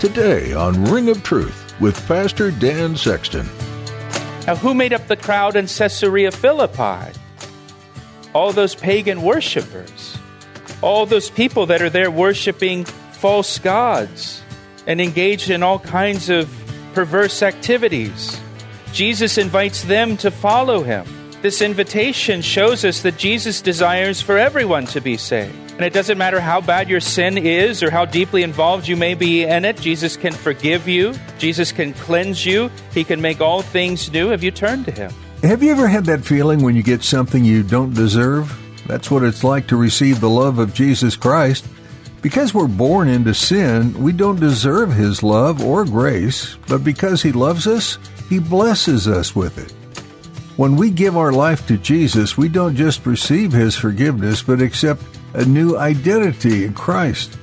Today 0.00 0.54
on 0.54 0.82
Ring 0.86 1.10
of 1.10 1.22
Truth 1.22 1.74
with 1.78 2.08
Pastor 2.08 2.50
Dan 2.50 2.96
Sexton. 2.96 3.46
Now, 4.46 4.56
who 4.56 4.72
made 4.72 4.94
up 4.94 5.06
the 5.08 5.16
crowd 5.16 5.56
in 5.56 5.66
Caesarea 5.66 6.32
Philippi? 6.32 7.12
All 8.32 8.50
those 8.50 8.74
pagan 8.74 9.20
worshippers. 9.20 10.16
All 10.80 11.04
those 11.04 11.28
people 11.28 11.66
that 11.66 11.82
are 11.82 11.90
there 11.90 12.10
worshiping 12.10 12.86
false 12.86 13.58
gods 13.58 14.42
and 14.86 15.02
engaged 15.02 15.50
in 15.50 15.62
all 15.62 15.78
kinds 15.78 16.30
of 16.30 16.48
perverse 16.94 17.42
activities. 17.42 18.40
Jesus 18.94 19.36
invites 19.36 19.82
them 19.82 20.16
to 20.16 20.30
follow 20.30 20.82
him. 20.82 21.04
This 21.42 21.60
invitation 21.60 22.40
shows 22.40 22.86
us 22.86 23.02
that 23.02 23.18
Jesus 23.18 23.60
desires 23.60 24.22
for 24.22 24.38
everyone 24.38 24.86
to 24.86 25.02
be 25.02 25.18
saved. 25.18 25.69
And 25.80 25.86
it 25.86 25.94
doesn't 25.94 26.18
matter 26.18 26.40
how 26.42 26.60
bad 26.60 26.90
your 26.90 27.00
sin 27.00 27.38
is 27.38 27.82
or 27.82 27.90
how 27.90 28.04
deeply 28.04 28.42
involved 28.42 28.86
you 28.86 28.98
may 28.98 29.14
be 29.14 29.44
in 29.44 29.64
it, 29.64 29.80
Jesus 29.80 30.14
can 30.14 30.34
forgive 30.34 30.86
you, 30.86 31.14
Jesus 31.38 31.72
can 31.72 31.94
cleanse 31.94 32.44
you, 32.44 32.70
He 32.92 33.02
can 33.02 33.22
make 33.22 33.40
all 33.40 33.62
things 33.62 34.12
new 34.12 34.30
if 34.30 34.42
you 34.42 34.50
turn 34.50 34.84
to 34.84 34.90
Him. 34.90 35.10
Have 35.42 35.62
you 35.62 35.72
ever 35.72 35.88
had 35.88 36.04
that 36.04 36.22
feeling 36.22 36.62
when 36.62 36.76
you 36.76 36.82
get 36.82 37.02
something 37.02 37.46
you 37.46 37.62
don't 37.62 37.94
deserve? 37.94 38.54
That's 38.86 39.10
what 39.10 39.24
it's 39.24 39.42
like 39.42 39.68
to 39.68 39.76
receive 39.76 40.20
the 40.20 40.28
love 40.28 40.58
of 40.58 40.74
Jesus 40.74 41.16
Christ. 41.16 41.66
Because 42.20 42.52
we're 42.52 42.68
born 42.68 43.08
into 43.08 43.32
sin, 43.32 43.94
we 44.02 44.12
don't 44.12 44.38
deserve 44.38 44.92
His 44.92 45.22
love 45.22 45.64
or 45.64 45.86
grace, 45.86 46.58
but 46.68 46.84
because 46.84 47.22
He 47.22 47.32
loves 47.32 47.66
us, 47.66 47.96
He 48.28 48.38
blesses 48.38 49.08
us 49.08 49.34
with 49.34 49.56
it. 49.56 49.72
When 50.58 50.76
we 50.76 50.90
give 50.90 51.16
our 51.16 51.32
life 51.32 51.66
to 51.68 51.78
Jesus, 51.78 52.36
we 52.36 52.50
don't 52.50 52.76
just 52.76 53.06
receive 53.06 53.50
His 53.50 53.76
forgiveness, 53.76 54.42
but 54.42 54.60
accept 54.60 55.02
a 55.34 55.44
new 55.44 55.76
identity 55.76 56.64
in 56.64 56.74
Christ. 56.74 57.38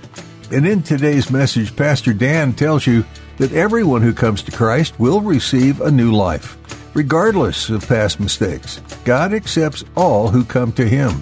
And 0.52 0.66
in 0.66 0.84
today's 0.84 1.30
message, 1.30 1.76
Pastor 1.76 2.14
Dan 2.14 2.54
tells 2.54 2.88
you 2.88 3.06
that 3.38 3.54
everyone 3.54 4.02
who 4.02 4.14
comes 4.14 4.42
to 4.44 4.52
Christ 4.52 5.00
will 5.00 5.22
receive 5.22 5.82
a 5.82 5.92
new 5.92 6.12
life, 6.12 6.58
regardless 6.94 7.70
of 7.70 7.88
past 7.88 8.20
mistakes. 8.20 8.82
God 9.06 9.34
accepts 9.34 9.84
all 9.96 10.30
who 10.30 10.44
come 10.44 10.72
to 10.74 10.88
Him. 10.88 11.22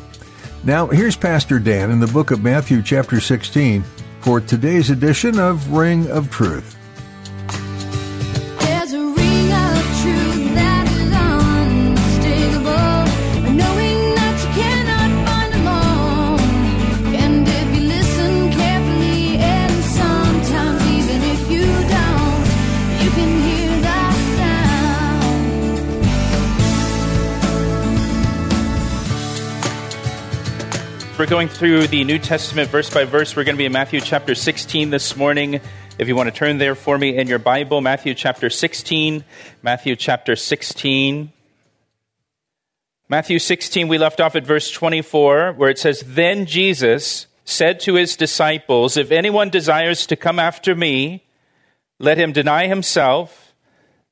Now, 0.63 0.88
here's 0.88 1.16
Pastor 1.16 1.59
Dan 1.59 1.91
in 1.91 1.99
the 1.99 2.08
book 2.08 2.31
of 2.31 2.43
Matthew, 2.43 2.81
chapter 2.81 3.19
16, 3.19 3.83
for 4.21 4.41
today's 4.41 4.89
edition 4.89 5.39
of 5.39 5.71
Ring 5.71 6.09
of 6.09 6.31
Truth. 6.31 6.75
We're 31.25 31.31
going 31.31 31.49
through 31.49 31.87
the 31.87 32.03
New 32.03 32.19
Testament 32.19 32.69
verse 32.69 32.87
by 32.93 33.05
verse. 33.05 33.36
We're 33.36 33.45
going 33.45 33.55
to 33.55 33.58
be 33.58 33.65
in 33.65 33.71
Matthew 33.71 33.99
chapter 33.99 34.36
16 34.36 34.91
this 34.91 35.17
morning. 35.17 35.59
If 35.97 36.08
you 36.08 36.15
want 36.15 36.30
to 36.30 36.36
turn 36.36 36.59
there 36.59 36.75
for 36.75 36.99
me 36.99 37.17
in 37.17 37.25
your 37.25 37.39
Bible, 37.39 37.81
Matthew 37.81 38.13
chapter 38.13 38.47
16. 38.47 39.23
Matthew 39.64 39.95
chapter 39.95 40.35
16. 40.35 41.33
Matthew 43.09 43.39
16, 43.39 43.87
we 43.87 43.97
left 43.97 44.21
off 44.21 44.35
at 44.35 44.45
verse 44.45 44.69
24, 44.69 45.53
where 45.53 45.71
it 45.71 45.80
says, 45.80 46.03
Then 46.05 46.45
Jesus 46.45 47.25
said 47.43 47.80
to 47.80 47.95
his 47.95 48.15
disciples, 48.15 48.95
If 48.95 49.09
anyone 49.09 49.49
desires 49.49 50.05
to 50.05 50.15
come 50.15 50.37
after 50.37 50.75
me, 50.75 51.25
let 51.97 52.19
him 52.19 52.33
deny 52.33 52.67
himself 52.67 53.55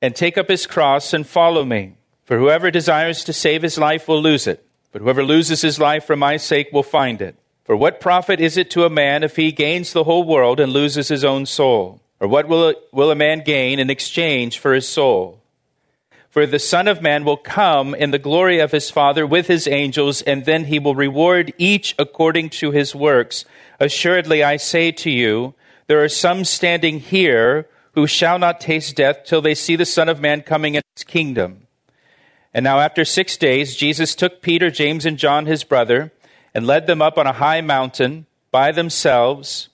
and 0.02 0.16
take 0.16 0.36
up 0.36 0.50
his 0.50 0.66
cross 0.66 1.14
and 1.14 1.28
follow 1.28 1.64
me. 1.64 1.96
For 2.26 2.40
whoever 2.40 2.72
desires 2.72 3.24
to 3.26 3.34
save 3.34 3.62
his 3.62 3.78
life 3.78 4.08
will 4.08 4.20
lose 4.20 4.48
it 4.48 4.68
but 4.94 5.02
whoever 5.02 5.26
loses 5.26 5.62
his 5.62 5.80
life 5.80 6.06
for 6.06 6.16
my 6.16 6.38
sake 6.38 6.70
will 6.72 6.84
find 6.84 7.22
it. 7.22 7.36
For 7.66 7.76
what 7.76 8.00
profit 8.00 8.40
is 8.40 8.56
it 8.56 8.70
to 8.72 8.86
a 8.86 8.90
man 8.90 9.24
if 9.24 9.36
he 9.36 9.52
gains 9.52 9.92
the 9.92 10.04
whole 10.04 10.24
world 10.24 10.60
and 10.60 10.72
loses 10.72 11.08
his 11.08 11.26
own 11.26 11.46
soul? 11.46 12.00
Or 12.20 12.28
what 12.28 12.48
will 12.48 12.70
a, 12.70 12.76
will 12.92 13.12
a 13.12 13.16
man 13.16 13.42
gain 13.44 13.80
in 13.80 13.90
exchange 13.90 14.60
for 14.60 14.74
his 14.74 14.88
soul? 14.88 15.42
For 16.30 16.46
the 16.46 16.60
Son 16.60 16.88
of 16.88 17.02
Man 17.02 17.26
will 17.26 17.38
come 17.38 17.94
in 17.94 18.12
the 18.12 18.20
glory 18.20 18.60
of 18.60 18.72
his 18.72 18.90
Father 18.90 19.26
with 19.26 19.48
his 19.48 19.68
angels, 19.68 20.22
and 20.22 20.46
then 20.46 20.66
he 20.66 20.80
will 20.80 20.96
reward 20.96 21.54
each 21.58 21.96
according 22.00 22.50
to 22.52 22.72
his 22.72 22.96
works. 22.96 23.46
Assuredly, 23.80 24.44
I 24.44 24.58
say 24.58 24.92
to 24.92 25.12
you, 25.12 25.54
there 25.88 26.04
are 26.04 26.10
some 26.10 26.46
standing 26.46 27.00
here 27.00 27.68
who 27.94 28.08
shall 28.08 28.40
not 28.40 28.62
taste 28.62 28.96
death 28.96 29.26
till 29.26 29.42
they 29.42 29.56
see 29.56 29.76
the 29.76 29.86
Son 29.86 30.10
of 30.10 30.22
Man 30.22 30.42
coming 30.42 30.76
in 30.76 30.82
his 30.96 31.04
kingdom. 31.04 31.63
And 32.54 32.64
now, 32.64 32.80
after 32.80 33.04
six 33.04 33.36
days, 33.36 33.76
Jesus 33.76 34.14
took 34.14 34.42
Peter, 34.42 34.70
James, 34.70 35.06
and 35.06 35.18
John, 35.18 35.48
his 35.48 35.64
brother, 35.64 36.12
and 36.54 36.68
led 36.68 36.86
them 36.86 37.02
up 37.02 37.18
on 37.18 37.26
a 37.26 37.34
high 37.34 37.62
mountain 37.62 38.28
by 38.52 38.72
themselves, 38.72 39.70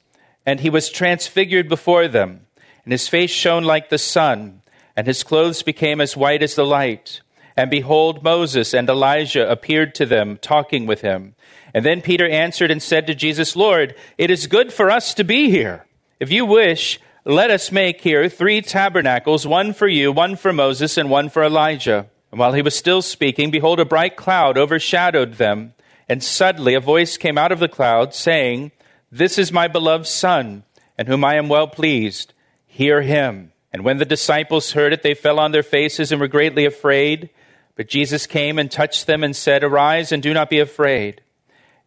and 0.46 0.62
he 0.62 0.70
was 0.70 0.90
transfigured 0.90 1.68
before 1.68 2.08
them, 2.08 2.46
and 2.86 2.94
his 2.94 3.10
face 3.10 3.32
shone 3.32 3.66
like 3.66 3.90
the 3.90 3.98
sun, 3.98 4.62
and 4.96 5.06
his 5.06 5.24
clothes 5.24 5.62
became 5.62 6.00
as 6.00 6.16
white 6.16 6.42
as 6.42 6.56
the 6.56 6.66
light. 6.66 7.22
And 7.58 7.70
behold, 7.70 8.24
Moses 8.24 8.74
and 8.74 8.90
Elijah 8.90 9.50
appeared 9.52 9.94
to 9.96 10.06
them, 10.06 10.38
talking 10.38 10.88
with 10.88 11.02
him. 11.02 11.36
And 11.74 11.86
then 11.86 12.02
Peter 12.02 12.28
answered 12.28 12.72
and 12.72 12.82
said 12.82 13.06
to 13.08 13.14
Jesus, 13.14 13.58
Lord, 13.58 13.96
it 14.18 14.32
is 14.32 14.48
good 14.48 14.72
for 14.72 14.90
us 14.90 15.14
to 15.16 15.26
be 15.26 15.50
here. 15.50 15.86
If 16.22 16.32
you 16.32 16.46
wish, 16.46 17.02
let 17.26 17.52
us 17.52 17.72
make 17.72 18.00
here 18.00 18.30
three 18.30 18.62
tabernacles, 18.62 19.46
one 19.46 19.74
for 19.74 19.88
you, 19.88 20.14
one 20.14 20.38
for 20.38 20.54
Moses, 20.54 20.98
and 20.98 21.10
one 21.10 21.28
for 21.28 21.44
Elijah. 21.44 22.08
And 22.32 22.40
while 22.40 22.54
he 22.54 22.62
was 22.62 22.76
still 22.76 23.02
speaking, 23.02 23.52
behold, 23.52 23.80
a 23.80 23.86
bright 23.86 24.16
cloud 24.16 24.58
overshadowed 24.58 25.36
them. 25.36 25.74
And 26.08 26.24
suddenly 26.24 26.74
a 26.74 26.80
voice 26.80 27.18
came 27.18 27.38
out 27.38 27.52
of 27.52 27.60
the 27.60 27.68
cloud, 27.68 28.14
saying, 28.14 28.72
This 29.12 29.38
is 29.38 29.52
my 29.52 29.68
beloved 29.68 30.08
Son, 30.08 30.64
in 30.98 31.08
whom 31.08 31.24
I 31.24 31.36
am 31.36 31.50
well 31.50 31.68
pleased. 31.68 32.34
Hear 32.68 33.02
him. 33.02 33.52
And 33.72 33.84
when 33.84 33.98
the 33.98 34.06
disciples 34.06 34.72
heard 34.72 34.94
it, 34.94 35.04
they 35.04 35.14
fell 35.14 35.40
on 35.40 35.52
their 35.52 35.64
faces 35.64 36.12
and 36.12 36.20
were 36.20 36.28
greatly 36.28 36.66
afraid. 36.66 37.30
But 37.76 37.88
Jesus 37.88 38.26
came 38.26 38.58
and 38.58 38.72
touched 38.72 39.08
them 39.08 39.24
and 39.24 39.36
said, 39.36 39.64
Arise 39.64 40.12
and 40.12 40.22
do 40.22 40.34
not 40.34 40.50
be 40.50 40.60
afraid. 40.60 41.22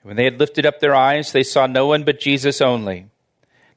And 0.02 0.08
when 0.08 0.16
they 0.16 0.24
had 0.24 0.38
lifted 0.38 0.64
up 0.64 0.80
their 0.80 0.94
eyes, 0.94 1.32
they 1.32 1.42
saw 1.42 1.66
no 1.66 1.88
one 1.88 2.04
but 2.04 2.20
Jesus 2.20 2.60
only. 2.60 3.06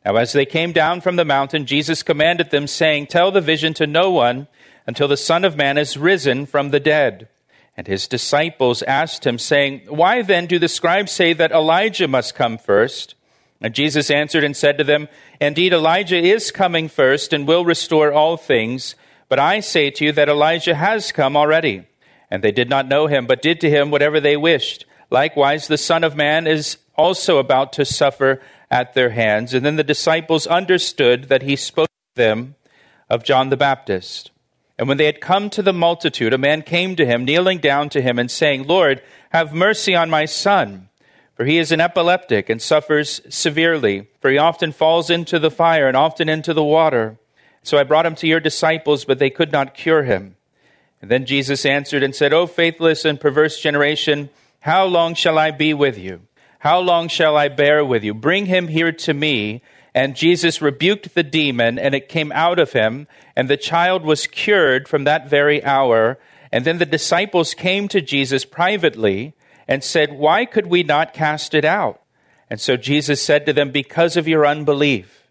Now, 0.05 0.17
as 0.17 0.33
they 0.33 0.45
came 0.45 0.71
down 0.71 1.01
from 1.01 1.15
the 1.15 1.25
mountain, 1.25 1.65
Jesus 1.65 2.03
commanded 2.03 2.51
them, 2.51 2.67
saying, 2.67 3.07
Tell 3.07 3.31
the 3.31 3.41
vision 3.41 3.73
to 3.75 3.87
no 3.87 4.11
one 4.11 4.47
until 4.87 5.07
the 5.07 5.17
Son 5.17 5.43
of 5.43 5.55
Man 5.55 5.77
is 5.77 5.97
risen 5.97 6.45
from 6.45 6.69
the 6.69 6.79
dead. 6.79 7.27
And 7.77 7.87
his 7.87 8.07
disciples 8.07 8.81
asked 8.83 9.25
him, 9.25 9.37
saying, 9.37 9.81
Why 9.87 10.21
then 10.21 10.45
do 10.45 10.59
the 10.59 10.67
scribes 10.67 11.11
say 11.11 11.33
that 11.33 11.51
Elijah 11.51 12.07
must 12.07 12.35
come 12.35 12.57
first? 12.57 13.15
And 13.61 13.73
Jesus 13.73 14.11
answered 14.11 14.43
and 14.43 14.55
said 14.55 14.77
to 14.77 14.83
them, 14.83 15.07
Indeed, 15.41 15.73
Elijah 15.73 16.17
is 16.17 16.51
coming 16.51 16.87
first 16.87 17.33
and 17.33 17.47
will 17.47 17.65
restore 17.65 18.13
all 18.13 18.37
things. 18.37 18.95
But 19.27 19.39
I 19.39 19.59
say 19.59 19.89
to 19.91 20.05
you 20.05 20.11
that 20.13 20.29
Elijah 20.29 20.75
has 20.75 21.11
come 21.11 21.35
already. 21.35 21.87
And 22.29 22.43
they 22.43 22.51
did 22.51 22.69
not 22.69 22.87
know 22.87 23.07
him, 23.07 23.27
but 23.27 23.41
did 23.41 23.61
to 23.61 23.69
him 23.69 23.91
whatever 23.91 24.19
they 24.19 24.37
wished. 24.37 24.85
Likewise, 25.09 25.67
the 25.67 25.77
Son 25.77 26.03
of 26.03 26.15
Man 26.15 26.47
is 26.47 26.77
also 26.95 27.37
about 27.37 27.73
to 27.73 27.85
suffer 27.85 28.41
at 28.71 28.93
their 28.93 29.11
hands. 29.11 29.53
And 29.53 29.65
then 29.65 29.75
the 29.75 29.83
disciples 29.83 30.47
understood 30.47 31.25
that 31.25 31.43
he 31.43 31.55
spoke 31.55 31.87
to 31.87 32.21
them 32.21 32.55
of 33.09 33.23
John 33.23 33.49
the 33.49 33.57
Baptist. 33.57 34.31
And 34.77 34.87
when 34.87 34.97
they 34.97 35.05
had 35.05 35.21
come 35.21 35.49
to 35.51 35.61
the 35.61 35.73
multitude, 35.73 36.33
a 36.33 36.37
man 36.37 36.61
came 36.61 36.95
to 36.95 37.05
him, 37.05 37.23
kneeling 37.23 37.59
down 37.59 37.89
to 37.89 38.01
him 38.01 38.19
and 38.19 38.29
saying, 38.29 38.67
Lord, 38.67 39.01
have 39.29 39.53
mercy 39.53 39.95
on 39.95 40.09
my 40.09 40.25
son, 40.25 40.89
for 41.35 41.45
he 41.45 41.57
is 41.57 41.71
an 41.71 41.79
epileptic 41.79 42.49
and 42.49 42.61
suffers 42.61 43.21
severely, 43.29 44.07
for 44.19 44.29
he 44.29 44.37
often 44.37 44.71
falls 44.71 45.09
into 45.09 45.39
the 45.39 45.51
fire 45.51 45.87
and 45.87 45.95
often 45.95 46.27
into 46.27 46.53
the 46.53 46.63
water. 46.63 47.17
So 47.63 47.77
I 47.77 47.83
brought 47.83 48.05
him 48.05 48.15
to 48.15 48.27
your 48.27 48.39
disciples, 48.39 49.05
but 49.05 49.17
they 49.17 49.29
could 49.29 49.51
not 49.51 49.73
cure 49.73 50.03
him. 50.03 50.35
And 51.01 51.09
then 51.09 51.25
Jesus 51.25 51.65
answered 51.65 52.03
and 52.03 52.13
said, 52.13 52.33
O 52.33 52.45
faithless 52.45 53.05
and 53.05 53.19
perverse 53.19 53.59
generation, 53.61 54.29
how 54.61 54.85
long 54.85 55.13
shall 55.13 55.37
I 55.37 55.51
be 55.51 55.73
with 55.73 55.97
you? 55.97 56.21
How 56.59 56.79
long 56.79 57.07
shall 57.07 57.37
I 57.37 57.47
bear 57.47 57.85
with 57.85 58.03
you? 58.03 58.13
Bring 58.13 58.47
him 58.47 58.67
here 58.67 58.91
to 58.91 59.13
me. 59.13 59.61
And 59.95 60.13
Jesus 60.17 60.61
rebuked 60.61 61.15
the 61.15 61.23
demon, 61.23 61.79
and 61.79 61.95
it 61.95 62.09
came 62.09 62.33
out 62.33 62.59
of 62.59 62.73
him, 62.73 63.07
and 63.33 63.49
the 63.49 63.55
child 63.55 64.03
was 64.03 64.27
cured 64.27 64.89
from 64.89 65.05
that 65.05 65.29
very 65.29 65.63
hour. 65.63 66.19
And 66.51 66.65
then 66.65 66.79
the 66.79 66.85
disciples 66.85 67.53
came 67.53 67.87
to 67.87 68.01
Jesus 68.01 68.43
privately 68.43 69.35
and 69.69 69.81
said, 69.81 70.11
Why 70.11 70.43
could 70.43 70.67
we 70.67 70.83
not 70.83 71.13
cast 71.13 71.53
it 71.53 71.63
out? 71.63 72.01
And 72.49 72.59
so 72.59 72.75
Jesus 72.75 73.23
said 73.23 73.45
to 73.45 73.53
them, 73.53 73.71
Because 73.71 74.17
of 74.17 74.27
your 74.27 74.45
unbelief. 74.45 75.29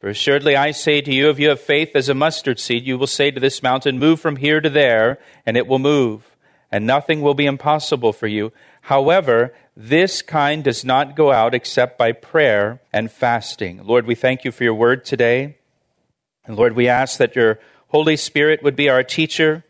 For 0.00 0.10
assuredly 0.10 0.54
I 0.54 0.72
say 0.72 1.00
to 1.00 1.12
you, 1.12 1.30
if 1.30 1.38
you 1.38 1.48
have 1.48 1.60
faith 1.60 1.92
as 1.94 2.10
a 2.10 2.14
mustard 2.14 2.60
seed, 2.60 2.86
you 2.86 2.98
will 2.98 3.06
say 3.06 3.30
to 3.30 3.40
this 3.40 3.62
mountain, 3.62 3.98
Move 3.98 4.20
from 4.20 4.36
here 4.36 4.60
to 4.60 4.68
there, 4.68 5.18
and 5.46 5.56
it 5.56 5.66
will 5.66 5.78
move, 5.78 6.36
and 6.70 6.86
nothing 6.86 7.22
will 7.22 7.32
be 7.32 7.46
impossible 7.46 8.12
for 8.12 8.26
you. 8.26 8.52
However, 8.84 9.54
this 9.74 10.20
kind 10.20 10.62
does 10.62 10.84
not 10.84 11.16
go 11.16 11.32
out 11.32 11.54
except 11.54 11.96
by 11.96 12.12
prayer 12.12 12.82
and 12.92 13.10
fasting. 13.10 13.80
Lord, 13.82 14.06
we 14.06 14.14
thank 14.14 14.44
you 14.44 14.52
for 14.52 14.62
your 14.62 14.74
word 14.74 15.06
today. 15.06 15.56
And 16.44 16.54
Lord, 16.54 16.76
we 16.76 16.86
ask 16.86 17.16
that 17.16 17.34
your 17.34 17.58
Holy 17.88 18.18
Spirit 18.18 18.62
would 18.62 18.76
be 18.76 18.90
our 18.90 19.02
teacher. 19.02 19.64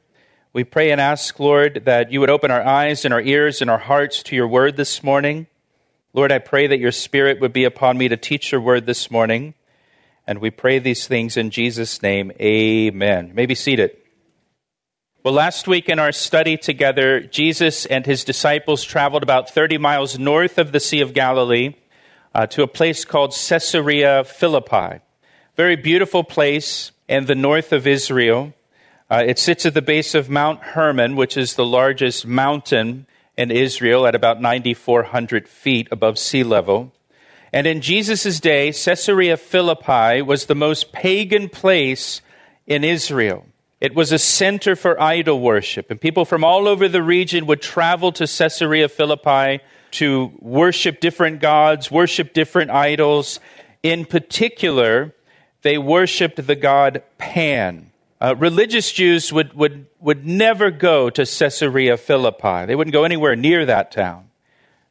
We 0.52 0.64
pray 0.64 0.90
and 0.90 1.00
ask, 1.00 1.38
Lord, 1.38 1.84
that 1.84 2.10
you 2.10 2.18
would 2.18 2.30
open 2.30 2.50
our 2.50 2.64
eyes 2.66 3.04
and 3.04 3.14
our 3.14 3.20
ears 3.20 3.62
and 3.62 3.70
our 3.70 3.78
hearts 3.78 4.20
to 4.24 4.34
your 4.34 4.48
word 4.48 4.76
this 4.76 5.04
morning. 5.04 5.46
Lord, 6.12 6.32
I 6.32 6.40
pray 6.40 6.66
that 6.66 6.80
your 6.80 6.90
Spirit 6.90 7.40
would 7.40 7.52
be 7.52 7.64
upon 7.64 7.96
me 7.96 8.08
to 8.08 8.16
teach 8.16 8.50
your 8.50 8.60
word 8.60 8.84
this 8.84 9.12
morning. 9.12 9.54
And 10.26 10.40
we 10.40 10.50
pray 10.50 10.80
these 10.80 11.06
things 11.06 11.36
in 11.36 11.50
Jesus' 11.50 12.02
name. 12.02 12.32
Amen. 12.40 13.28
You 13.28 13.34
may 13.34 13.46
be 13.46 13.54
seated. 13.54 13.96
Well, 15.24 15.32
last 15.32 15.66
week 15.66 15.88
in 15.88 15.98
our 15.98 16.12
study 16.12 16.58
together, 16.58 17.20
Jesus 17.20 17.86
and 17.86 18.04
his 18.04 18.24
disciples 18.24 18.84
traveled 18.84 19.22
about 19.22 19.48
30 19.48 19.78
miles 19.78 20.18
north 20.18 20.58
of 20.58 20.70
the 20.70 20.80
Sea 20.80 21.00
of 21.00 21.14
Galilee 21.14 21.76
uh, 22.34 22.46
to 22.48 22.62
a 22.62 22.66
place 22.66 23.06
called 23.06 23.34
Caesarea 23.34 24.24
Philippi. 24.24 25.00
Very 25.56 25.76
beautiful 25.76 26.24
place 26.24 26.92
in 27.08 27.24
the 27.24 27.34
north 27.34 27.72
of 27.72 27.86
Israel. 27.86 28.52
Uh, 29.10 29.24
it 29.26 29.38
sits 29.38 29.64
at 29.64 29.72
the 29.72 29.80
base 29.80 30.14
of 30.14 30.28
Mount 30.28 30.60
Hermon, 30.60 31.16
which 31.16 31.38
is 31.38 31.54
the 31.54 31.64
largest 31.64 32.26
mountain 32.26 33.06
in 33.34 33.50
Israel 33.50 34.06
at 34.06 34.14
about 34.14 34.42
9,400 34.42 35.48
feet 35.48 35.88
above 35.90 36.18
sea 36.18 36.44
level. 36.44 36.92
And 37.50 37.66
in 37.66 37.80
Jesus' 37.80 38.40
day, 38.40 38.72
Caesarea 38.72 39.38
Philippi 39.38 40.20
was 40.20 40.44
the 40.44 40.54
most 40.54 40.92
pagan 40.92 41.48
place 41.48 42.20
in 42.66 42.84
Israel. 42.84 43.46
It 43.84 43.94
was 43.94 44.12
a 44.12 44.18
center 44.18 44.76
for 44.76 44.98
idol 44.98 45.40
worship, 45.40 45.90
and 45.90 46.00
people 46.00 46.24
from 46.24 46.42
all 46.42 46.66
over 46.66 46.88
the 46.88 47.02
region 47.02 47.44
would 47.44 47.60
travel 47.60 48.12
to 48.12 48.26
Caesarea 48.26 48.88
Philippi 48.88 49.62
to 49.90 50.32
worship 50.40 51.00
different 51.00 51.42
gods, 51.42 51.90
worship 51.90 52.32
different 52.32 52.70
idols. 52.70 53.40
In 53.82 54.06
particular, 54.06 55.14
they 55.60 55.76
worshiped 55.76 56.46
the 56.46 56.56
god 56.56 57.02
Pan. 57.18 57.90
Uh, 58.22 58.34
religious 58.38 58.90
Jews 58.90 59.30
would, 59.34 59.52
would, 59.52 59.84
would 60.00 60.24
never 60.24 60.70
go 60.70 61.10
to 61.10 61.26
Caesarea 61.26 61.98
Philippi. 61.98 62.64
They 62.64 62.74
wouldn't 62.74 62.94
go 62.94 63.04
anywhere 63.04 63.36
near 63.36 63.66
that 63.66 63.92
town. 63.92 64.30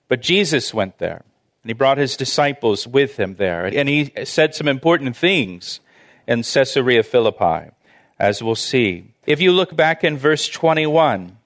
But 0.07 0.21
Jesus 0.21 0.71
went 0.71 0.99
there. 0.99 1.25
And 1.63 1.69
he 1.71 1.73
brought 1.73 1.97
his 1.97 2.15
disciples 2.15 2.85
with 2.85 3.17
him 3.19 3.37
there. 3.37 3.65
And 3.65 3.89
he 3.89 4.13
said 4.23 4.53
some 4.53 4.67
important 4.67 5.17
things 5.17 5.79
in 6.27 6.43
Caesarea 6.43 7.01
Philippi, 7.01 7.71
as 8.19 8.43
we'll 8.43 8.55
see. 8.55 9.13
If 9.25 9.41
you 9.41 9.51
look 9.51 9.75
back 9.75 10.03
in 10.03 10.17
verse 10.17 10.47
21 10.49 11.37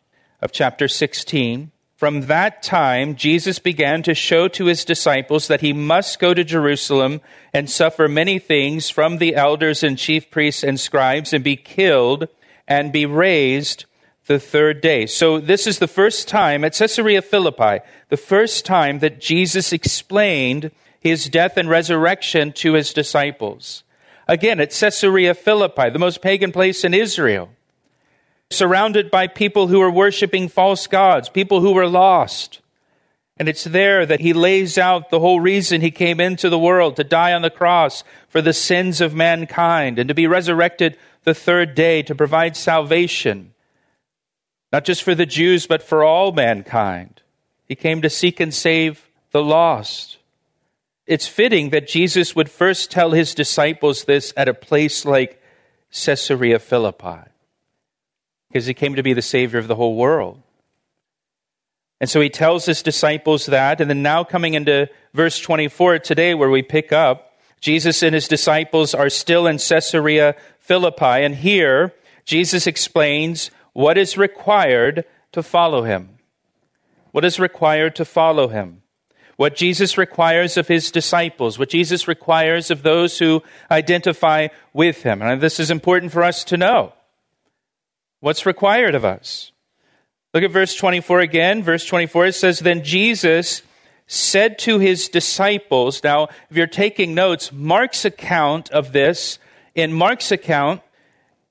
of 0.42 0.52
chapter 0.52 0.88
16, 0.88 1.72
from 1.96 2.22
that 2.22 2.62
time 2.62 3.16
Jesus 3.16 3.58
began 3.58 4.04
to 4.04 4.14
show 4.14 4.48
to 4.50 4.66
his 4.66 4.86
disciples 4.86 5.48
that 5.48 5.62
he 5.62 5.74
must 5.74 6.20
go 6.20 6.34
to 6.34 6.44
Jerusalem 6.44 7.22
and 7.54 7.70
suffer 7.70 8.08
many 8.08 8.38
things 8.38 8.90
from 8.90 9.18
the 9.18 9.36
elders 9.36 9.84
and 9.84 9.98
chief 9.98 10.30
priests 10.30 10.64
and 10.64 10.80
scribes 10.80 11.34
and 11.34 11.44
be 11.44 11.56
killed 11.56 12.28
and 12.68 12.94
be 12.94 13.06
raised 13.06 13.86
the 14.28 14.40
third 14.40 14.82
day. 14.82 15.06
So 15.06 15.40
this 15.40 15.66
is 15.66 15.80
the 15.80 15.88
first 15.88 16.28
time 16.28 16.64
at 16.64 16.74
Caesarea 16.74 17.22
Philippi, 17.22 17.80
the 18.10 18.18
first 18.18 18.66
time 18.66 19.00
that 19.00 19.20
Jesus 19.20 19.74
explained 19.74 20.70
his 21.00 21.30
death 21.30 21.58
and 21.58 21.70
resurrection 21.70 22.52
to 22.54 22.74
his 22.74 22.94
disciples. 22.94 23.84
Again, 24.28 24.60
at 24.60 24.72
Caesarea 24.72 25.34
Philippi, 25.34 25.90
the 25.90 26.00
most 26.00 26.22
pagan 26.22 26.52
place 26.52 26.84
in 26.84 26.94
Israel, 26.94 27.50
surrounded 28.50 29.10
by 29.10 29.28
people 29.28 29.68
who 29.68 29.82
are 29.82 29.92
worshiping 29.92 30.48
false 30.50 30.88
gods, 30.88 31.30
people 31.30 31.62
who 31.62 31.74
were 31.74 31.88
lost. 31.88 32.62
And 33.38 33.48
it's 33.48 33.64
there 33.64 34.06
that 34.06 34.20
he 34.20 34.34
lays 34.34 34.78
out 34.78 35.10
the 35.10 35.20
whole 35.20 35.40
reason 35.40 35.82
he 35.82 35.92
came 35.92 36.20
into 36.20 36.50
the 36.50 36.60
world 36.60 36.96
to 36.96 37.04
die 37.04 37.34
on 37.34 37.44
the 37.44 37.50
cross 37.50 38.04
for 38.28 38.42
the 38.42 38.54
sins 38.54 39.00
of 39.00 39.14
mankind 39.14 40.00
and 40.00 40.08
to 40.08 40.16
be 40.16 40.28
resurrected 40.28 40.98
the 41.24 41.36
third 41.36 41.76
day 41.76 42.02
to 42.04 42.16
provide 42.16 42.58
salvation 42.58 43.54
not 44.72 44.84
just 44.84 45.04
for 45.04 45.16
the 45.16 45.26
Jews, 45.26 45.68
but 45.68 45.82
for 45.82 46.04
all 46.04 46.32
mankind. 46.32 47.22
He 47.66 47.76
came 47.76 48.02
to 48.02 48.10
seek 48.10 48.40
and 48.40 48.54
save 48.54 49.08
the 49.32 49.42
lost. 49.42 50.17
It's 51.08 51.26
fitting 51.26 51.70
that 51.70 51.88
Jesus 51.88 52.36
would 52.36 52.52
first 52.52 52.92
tell 52.92 53.12
his 53.12 53.34
disciples 53.34 54.04
this 54.04 54.34
at 54.36 54.50
a 54.50 54.54
place 54.54 55.06
like 55.06 55.42
Caesarea 55.90 56.60
Philippi, 56.60 57.30
because 58.50 58.66
he 58.66 58.74
came 58.74 58.96
to 58.96 59.04
be 59.04 59.14
the 59.14 59.22
Savior 59.22 59.58
of 59.58 59.70
the 59.70 59.76
whole 59.76 59.96
world. 59.96 60.42
And 62.02 62.10
so 62.10 62.20
he 62.20 62.30
tells 62.30 62.66
his 62.66 62.84
disciples 62.84 63.46
that, 63.46 63.80
and 63.80 63.90
then 63.90 64.04
now 64.04 64.26
coming 64.26 64.54
into 64.54 64.90
verse 65.14 65.40
24 65.40 66.00
today, 66.00 66.34
where 66.34 66.50
we 66.50 66.62
pick 66.62 66.92
up, 66.92 67.32
Jesus 67.62 68.04
and 68.04 68.14
his 68.14 68.28
disciples 68.28 68.94
are 68.94 69.10
still 69.10 69.48
in 69.48 69.58
Caesarea 69.58 70.36
Philippi, 70.60 71.24
and 71.24 71.36
here 71.36 71.94
Jesus 72.26 72.68
explains 72.68 73.50
what 73.72 73.98
is 73.98 74.18
required 74.18 75.06
to 75.32 75.42
follow 75.42 75.84
him. 75.84 76.20
What 77.12 77.24
is 77.24 77.40
required 77.40 77.96
to 77.96 78.06
follow 78.06 78.50
him? 78.50 78.84
What 79.38 79.56
Jesus 79.56 79.98
requires 79.98 80.58
of 80.58 80.68
his 80.68 80.92
disciples, 80.92 81.58
what 81.58 81.70
Jesus 81.70 82.08
requires 82.08 82.70
of 82.72 82.84
those 82.84 83.20
who 83.20 83.44
identify 83.72 84.48
with 84.74 85.04
him. 85.04 85.22
And 85.22 85.40
this 85.40 85.60
is 85.60 85.72
important 85.72 86.12
for 86.12 86.24
us 86.24 86.44
to 86.46 86.58
know. 86.58 86.94
What's 88.20 88.48
required 88.48 88.96
of 88.96 89.06
us? 89.06 89.52
Look 90.34 90.44
at 90.44 90.52
verse 90.52 90.76
24 90.76 91.20
again. 91.22 91.64
Verse 91.64 91.86
24 91.86 92.28
it 92.28 92.34
says, 92.34 92.60
Then 92.60 92.84
Jesus 92.84 93.62
said 94.08 94.58
to 94.60 94.80
his 94.80 95.08
disciples, 95.08 96.04
now, 96.04 96.30
if 96.50 96.58
you're 96.58 96.68
taking 96.68 97.14
notes, 97.14 97.52
Mark's 97.52 98.06
account 98.06 98.72
of 98.72 98.92
this, 98.92 99.38
in 99.76 99.94
Mark's 99.94 100.32
account, 100.32 100.82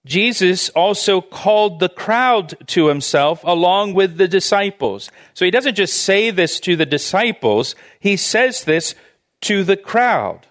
Jesus 0.06 0.68
also 0.70 1.20
called 1.20 1.80
the 1.80 1.88
crowd 1.88 2.54
to 2.68 2.86
himself 2.86 3.42
along 3.42 3.94
with 3.94 4.18
the 4.18 4.28
disciples. 4.28 5.10
So 5.34 5.44
he 5.44 5.50
doesn't 5.50 5.74
just 5.74 5.94
say 5.94 6.30
this 6.30 6.60
to 6.60 6.76
the 6.76 6.86
disciples, 6.86 7.74
he 7.98 8.16
says 8.16 8.62
this 8.64 8.94
to 9.42 9.64
the 9.64 9.76
crowd. 9.76 10.46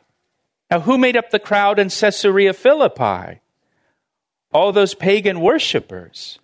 Now, 0.69 0.81
who 0.81 0.97
made 0.97 1.15
up 1.15 1.29
the 1.29 1.39
crowd 1.39 1.79
in 1.79 1.89
Caesarea 1.89 2.51
Philippi? 2.51 3.39
All 4.51 4.73
those 4.73 4.93
pagan 4.93 5.39
worshippers, 5.39 6.39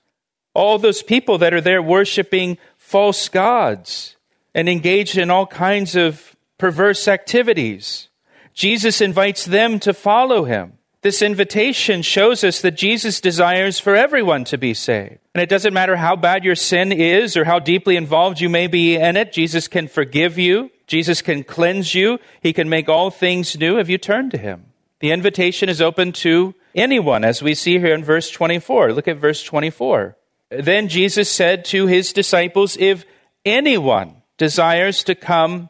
all 0.54 0.78
those 0.78 1.04
people 1.04 1.38
that 1.40 1.54
are 1.54 1.62
there 1.62 1.82
worshiping 1.82 2.58
false 2.78 3.28
gods 3.28 4.16
and 4.56 4.70
engaged 4.70 5.18
in 5.18 5.30
all 5.30 5.48
kinds 5.48 5.98
of 5.98 6.34
perverse 6.58 7.10
activities. 7.10 8.08
Jesus 8.54 9.02
invites 9.02 9.44
them 9.44 9.80
to 9.80 9.94
follow 9.94 10.46
him. 10.46 10.78
This 11.02 11.24
invitation 11.24 12.04
shows 12.04 12.44
us 12.44 12.62
that 12.62 12.76
Jesus 12.76 13.20
desires 13.20 13.80
for 13.80 13.96
everyone 13.96 14.44
to 14.46 14.58
be 14.58 14.76
saved. 14.76 15.18
And 15.34 15.42
it 15.42 15.50
doesn't 15.50 15.74
matter 15.74 15.96
how 15.96 16.16
bad 16.16 16.44
your 16.44 16.56
sin 16.56 16.92
is 16.92 17.36
or 17.36 17.46
how 17.46 17.58
deeply 17.58 17.96
involved 17.96 18.40
you 18.40 18.50
may 18.50 18.68
be 18.68 18.96
in 18.96 19.18
it, 19.18 19.34
Jesus 19.34 19.68
can 19.68 19.88
forgive 19.88 20.38
you. 20.38 20.70
Jesus 20.86 21.22
can 21.22 21.44
cleanse 21.44 21.96
you. 21.96 22.20
He 22.42 22.54
can 22.54 22.70
make 22.70 22.88
all 22.88 23.10
things 23.10 23.58
new 23.58 23.80
if 23.80 23.90
you 23.90 23.98
turn 23.98 24.30
to 24.30 24.38
Him. 24.38 24.66
The 25.00 25.12
invitation 25.12 25.70
is 25.70 25.82
open 25.82 26.12
to 26.12 26.54
anyone, 26.76 27.24
as 27.24 27.42
we 27.42 27.56
see 27.56 27.80
here 27.80 27.96
in 27.96 28.04
verse 28.04 28.30
24. 28.30 28.94
Look 28.94 29.08
at 29.08 29.18
verse 29.18 29.42
24. 29.42 30.18
Then 30.50 30.90
Jesus 30.90 31.32
said 31.32 31.66
to 31.66 31.88
His 31.88 32.14
disciples, 32.14 32.78
If 32.78 33.06
anyone 33.46 34.22
desires 34.38 35.04
to 35.06 35.16
come 35.16 35.70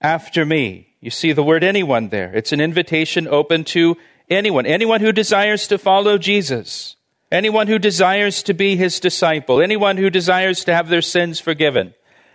after 0.00 0.44
me, 0.44 0.88
you 1.00 1.10
see 1.10 1.32
the 1.32 1.44
word 1.44 1.62
anyone 1.62 2.08
there. 2.08 2.32
It's 2.34 2.52
an 2.52 2.60
invitation 2.60 3.28
open 3.28 3.64
to 3.64 3.96
Anyone, 4.30 4.64
anyone 4.64 5.00
who 5.00 5.10
desires 5.10 5.66
to 5.66 5.76
follow 5.76 6.16
Jesus, 6.16 6.94
anyone 7.32 7.66
who 7.66 7.80
desires 7.80 8.44
to 8.44 8.54
be 8.54 8.76
his 8.76 9.00
disciple, 9.00 9.60
anyone 9.60 9.96
who 9.96 10.08
desires 10.08 10.64
to 10.64 10.74
have 10.74 10.88
their 10.88 11.02
sins 11.02 11.40
forgiven, 11.40 11.94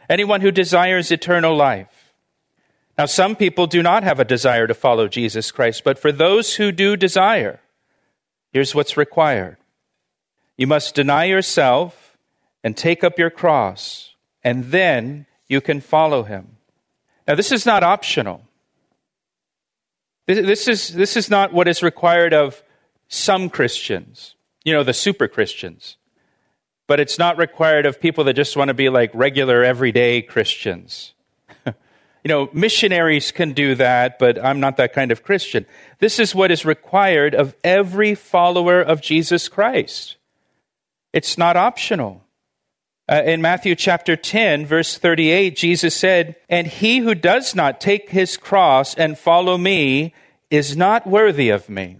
anyone 0.10 0.42
who 0.42 0.52
desires 0.52 1.10
eternal 1.10 1.56
life. 1.56 2.12
Now, 2.98 3.06
some 3.06 3.36
people 3.36 3.66
do 3.68 3.82
not 3.82 4.04
have 4.04 4.20
a 4.20 4.25
desire 4.25 4.68
to 4.68 4.74
follow 4.74 5.08
Jesus 5.08 5.52
Christ, 5.52 5.84
but 5.84 5.98
for 5.98 6.12
those 6.12 6.56
who 6.56 6.72
do 6.72 6.98
desire, 6.98 7.62
here's 8.52 8.75
what's 8.75 8.98
required 8.98 9.58
you 10.58 10.68
must 10.68 10.96
deny 10.96 11.25
yourself 11.25 12.18
and 12.64 12.75
take 12.75 13.04
up 13.04 13.20
your 13.20 13.30
cross, 13.30 14.16
and 14.44 14.66
then 14.66 15.25
you 15.48 15.62
can 15.62 15.82
follow 15.82 16.24
him. 16.24 16.58
Now, 17.28 17.36
this 17.36 17.52
is 17.52 17.66
not 17.66 17.84
optional. 17.84 18.42
This 20.27 20.67
is, 20.67 20.89
this 20.89 21.15
is 21.15 21.29
not 21.29 21.53
what 21.53 21.67
is 21.67 21.84
required 21.84 22.34
of 22.34 22.63
some 23.08 23.50
Christians, 23.50 24.36
you 24.63 24.74
know, 24.74 24.84
the 24.84 24.94
super 24.94 25.27
Christians. 25.27 25.98
But 26.88 27.00
it's 27.00 27.20
not 27.20 27.38
required 27.38 27.86
of 27.86 28.00
people 28.00 28.24
that 28.25 28.34
just 28.34 28.58
want 28.58 28.70
to 28.70 28.74
be 28.74 28.89
like 28.89 29.12
regular, 29.13 29.63
everyday 29.63 30.22
Christians. 30.22 31.13
you 31.65 31.74
know, 32.25 32.50
missionaries 32.53 33.32
can 33.32 33.53
do 33.53 33.75
that, 33.75 34.17
but 34.17 34.44
I'm 34.44 34.60
not 34.60 34.77
that 34.77 34.94
kind 34.94 35.12
of 35.12 35.24
Christian. 35.24 35.65
This 36.00 36.20
is 36.20 36.34
what 36.34 36.51
is 36.51 36.65
required 36.65 37.36
of 37.36 37.55
every 37.63 38.15
follower 38.15 38.82
of 38.82 39.01
Jesus 39.01 39.48
Christ. 39.48 40.17
It's 41.13 41.38
not 41.38 41.55
optional. 41.55 42.25
Uh, 43.08 43.22
in 43.24 43.40
Matthew 43.40 43.76
chapter 43.76 44.16
10, 44.16 44.66
verse 44.66 44.98
38, 44.98 45.56
Jesus 45.56 45.96
said, 45.96 46.36
And 46.50 46.66
he 46.66 47.00
who 47.00 47.14
does 47.14 47.54
not 47.54 47.80
take 47.80 48.10
his 48.10 48.36
cross 48.36 48.96
and 48.96 49.18
follow 49.18 49.60
me 49.60 50.14
is 50.50 50.76
not 50.76 51.06
worthy 51.06 51.50
of 51.50 51.70
me. 51.70 51.98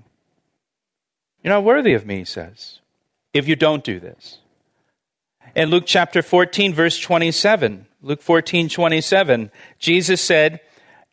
You're 1.44 1.54
not 1.54 1.64
worthy 1.64 1.94
of 1.94 2.08
me, 2.08 2.20
he 2.20 2.26
says, 2.26 2.80
if 3.34 3.48
you 3.48 3.56
don't 3.56 3.84
do 3.84 4.00
this. 4.00 4.40
In 5.56 5.70
Luke 5.70 5.84
chapter 5.86 6.24
14, 6.24 6.74
verse 6.74 7.00
27, 7.00 7.86
Luke 8.02 8.24
14, 8.24 8.68
27, 8.68 9.52
Jesus 9.78 10.22
said, 10.22 10.60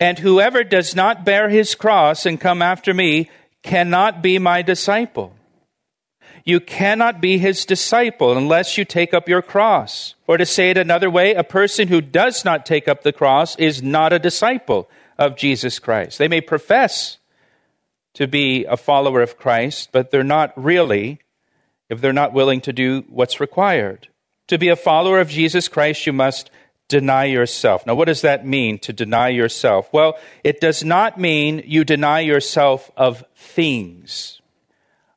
And 0.01 0.19
whoever 0.19 0.65
does 0.65 0.97
not 0.97 1.25
bear 1.27 1.51
his 1.51 1.75
cross 1.75 2.25
and 2.25 2.41
come 2.41 2.63
after 2.63 2.95
me 2.95 3.29
cannot 3.63 4.23
be 4.23 4.39
my 4.39 4.63
disciple. 4.63 5.35
You 6.45 6.61
cannot 6.61 7.21
be 7.21 7.39
his 7.39 7.65
disciple 7.65 8.37
unless 8.37 8.77
you 8.77 8.85
take 8.85 9.15
up 9.15 9.29
your 9.29 9.43
cross. 9.43 10.15
Or 10.27 10.37
to 10.37 10.47
say 10.47 10.71
it 10.71 10.79
another 10.79 11.09
way, 11.09 11.35
a 11.35 11.45
person 11.45 11.89
who 11.89 12.01
does 12.01 12.45
not 12.45 12.67
take 12.67 12.89
up 12.89 13.03
the 13.03 13.13
cross 13.13 13.55
is 13.57 13.83
not 13.83 14.13
a 14.13 14.19
disciple 14.19 14.91
of 15.19 15.37
Jesus 15.37 15.79
Christ. 15.79 16.19
They 16.19 16.29
may 16.29 16.41
profess 16.41 17.19
to 18.15 18.27
be 18.27 18.65
a 18.65 18.77
follower 18.77 19.23
of 19.23 19.39
Christ, 19.39 19.91
but 19.93 20.11
they're 20.11 20.25
not 20.25 20.53
really 20.57 21.21
if 21.89 22.01
they're 22.01 22.13
not 22.13 22.33
willing 22.33 22.61
to 22.63 22.73
do 22.73 23.05
what's 23.09 23.41
required. 23.41 24.09
To 24.49 24.59
be 24.59 24.69
a 24.69 24.77
follower 24.77 25.21
of 25.21 25.29
Jesus 25.29 25.69
Christ, 25.69 26.07
you 26.07 26.13
must 26.13 26.51
deny 26.89 27.25
yourself. 27.25 27.87
Now, 27.87 27.95
what 27.95 28.07
does 28.07 28.23
that 28.23 28.47
mean 28.47 28.79
to 28.81 28.93
deny 28.93 29.29
yourself? 29.29 29.89
Well, 29.93 30.19
it 30.43 30.61
does 30.61 30.85
not 30.85 31.19
mean 31.19 31.63
you 31.67 31.85
deny 31.85 32.21
yourself 32.21 32.91
of 32.97 33.25
things. 33.35 34.42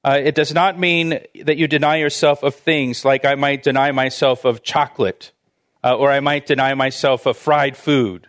Uh, 0.05 0.21
it 0.23 0.35
does 0.35 0.53
not 0.53 0.77
mean 0.77 1.19
that 1.45 1.57
you 1.57 1.67
deny 1.67 1.95
yourself 1.95 2.43
of 2.43 2.53
things 2.53 3.03
like 3.03 3.25
I 3.25 3.33
might 3.33 3.63
deny 3.63 3.91
myself 3.91 4.45
of 4.45 4.61
chocolate, 4.61 5.31
uh, 5.83 5.95
or 5.95 6.11
I 6.11 6.19
might 6.19 6.45
deny 6.45 6.75
myself 6.75 7.25
of 7.25 7.37
fried 7.37 7.75
food, 7.75 8.27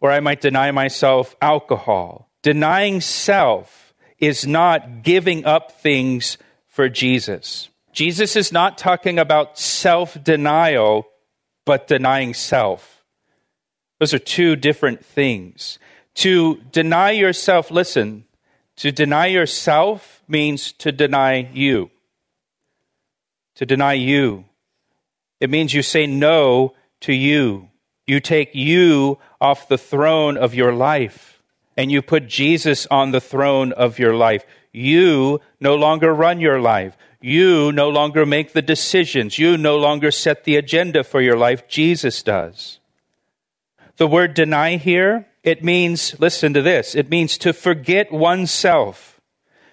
or 0.00 0.10
I 0.10 0.20
might 0.20 0.40
deny 0.40 0.70
myself 0.70 1.36
alcohol. 1.42 2.30
Denying 2.40 3.02
self 3.02 3.92
is 4.18 4.46
not 4.46 5.02
giving 5.02 5.44
up 5.44 5.72
things 5.72 6.38
for 6.66 6.88
Jesus. 6.88 7.68
Jesus 7.92 8.34
is 8.34 8.50
not 8.50 8.78
talking 8.78 9.18
about 9.18 9.58
self 9.58 10.16
denial, 10.24 11.06
but 11.66 11.86
denying 11.86 12.32
self. 12.32 13.04
Those 14.00 14.14
are 14.14 14.18
two 14.18 14.56
different 14.56 15.04
things. 15.04 15.78
To 16.14 16.62
deny 16.72 17.10
yourself, 17.10 17.70
listen, 17.70 18.24
to 18.76 18.90
deny 18.90 19.26
yourself 19.26 20.22
means 20.28 20.72
to 20.72 20.92
deny 20.92 21.48
you. 21.52 21.90
To 23.56 23.66
deny 23.66 23.94
you. 23.94 24.44
It 25.40 25.50
means 25.50 25.74
you 25.74 25.82
say 25.82 26.06
no 26.06 26.74
to 27.00 27.12
you. 27.12 27.68
You 28.06 28.20
take 28.20 28.54
you 28.54 29.18
off 29.40 29.68
the 29.68 29.78
throne 29.78 30.36
of 30.36 30.54
your 30.54 30.72
life 30.72 31.42
and 31.76 31.90
you 31.90 32.02
put 32.02 32.28
Jesus 32.28 32.86
on 32.90 33.10
the 33.10 33.20
throne 33.20 33.72
of 33.72 33.98
your 33.98 34.14
life. 34.14 34.44
You 34.72 35.40
no 35.60 35.74
longer 35.74 36.12
run 36.12 36.40
your 36.40 36.60
life. 36.60 36.96
You 37.20 37.72
no 37.72 37.88
longer 37.88 38.26
make 38.26 38.52
the 38.52 38.62
decisions. 38.62 39.38
You 39.38 39.56
no 39.56 39.76
longer 39.78 40.10
set 40.10 40.44
the 40.44 40.56
agenda 40.56 41.04
for 41.04 41.20
your 41.20 41.36
life. 41.36 41.66
Jesus 41.68 42.22
does. 42.22 42.80
The 43.96 44.06
word 44.06 44.34
deny 44.34 44.76
here 44.76 45.26
it 45.44 45.62
means, 45.62 46.18
listen 46.18 46.54
to 46.54 46.62
this, 46.62 46.94
it 46.94 47.10
means 47.10 47.36
to 47.38 47.52
forget 47.52 48.10
oneself, 48.10 49.20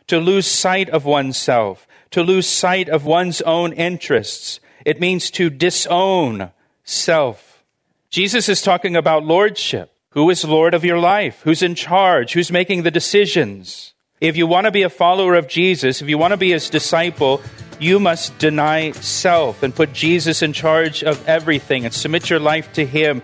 to 0.07 0.19
lose 0.19 0.45
sight 0.45 0.89
of 0.89 1.05
oneself, 1.05 1.87
to 2.11 2.21
lose 2.21 2.47
sight 2.47 2.89
of 2.89 3.05
one's 3.05 3.41
own 3.41 3.71
interests. 3.73 4.59
It 4.85 4.99
means 4.99 5.31
to 5.31 5.49
disown 5.49 6.51
self. 6.83 7.63
Jesus 8.09 8.49
is 8.49 8.61
talking 8.61 8.97
about 8.97 9.23
lordship. 9.23 9.93
Who 10.09 10.29
is 10.29 10.43
Lord 10.43 10.73
of 10.73 10.83
your 10.83 10.99
life? 10.99 11.39
Who's 11.43 11.63
in 11.63 11.73
charge? 11.73 12.33
Who's 12.33 12.51
making 12.51 12.83
the 12.83 12.91
decisions? 12.91 13.93
If 14.19 14.35
you 14.35 14.45
want 14.45 14.65
to 14.65 14.71
be 14.71 14.83
a 14.83 14.89
follower 14.89 15.35
of 15.35 15.47
Jesus, 15.47 16.01
if 16.01 16.09
you 16.09 16.17
want 16.17 16.31
to 16.31 16.37
be 16.37 16.51
his 16.51 16.69
disciple, 16.69 17.41
you 17.79 17.97
must 17.97 18.37
deny 18.37 18.91
self 18.91 19.63
and 19.63 19.73
put 19.73 19.93
Jesus 19.93 20.41
in 20.41 20.51
charge 20.51 21.01
of 21.01 21.25
everything 21.29 21.85
and 21.85 21.93
submit 21.93 22.29
your 22.29 22.39
life 22.39 22.73
to 22.73 22.85
him. 22.85 23.21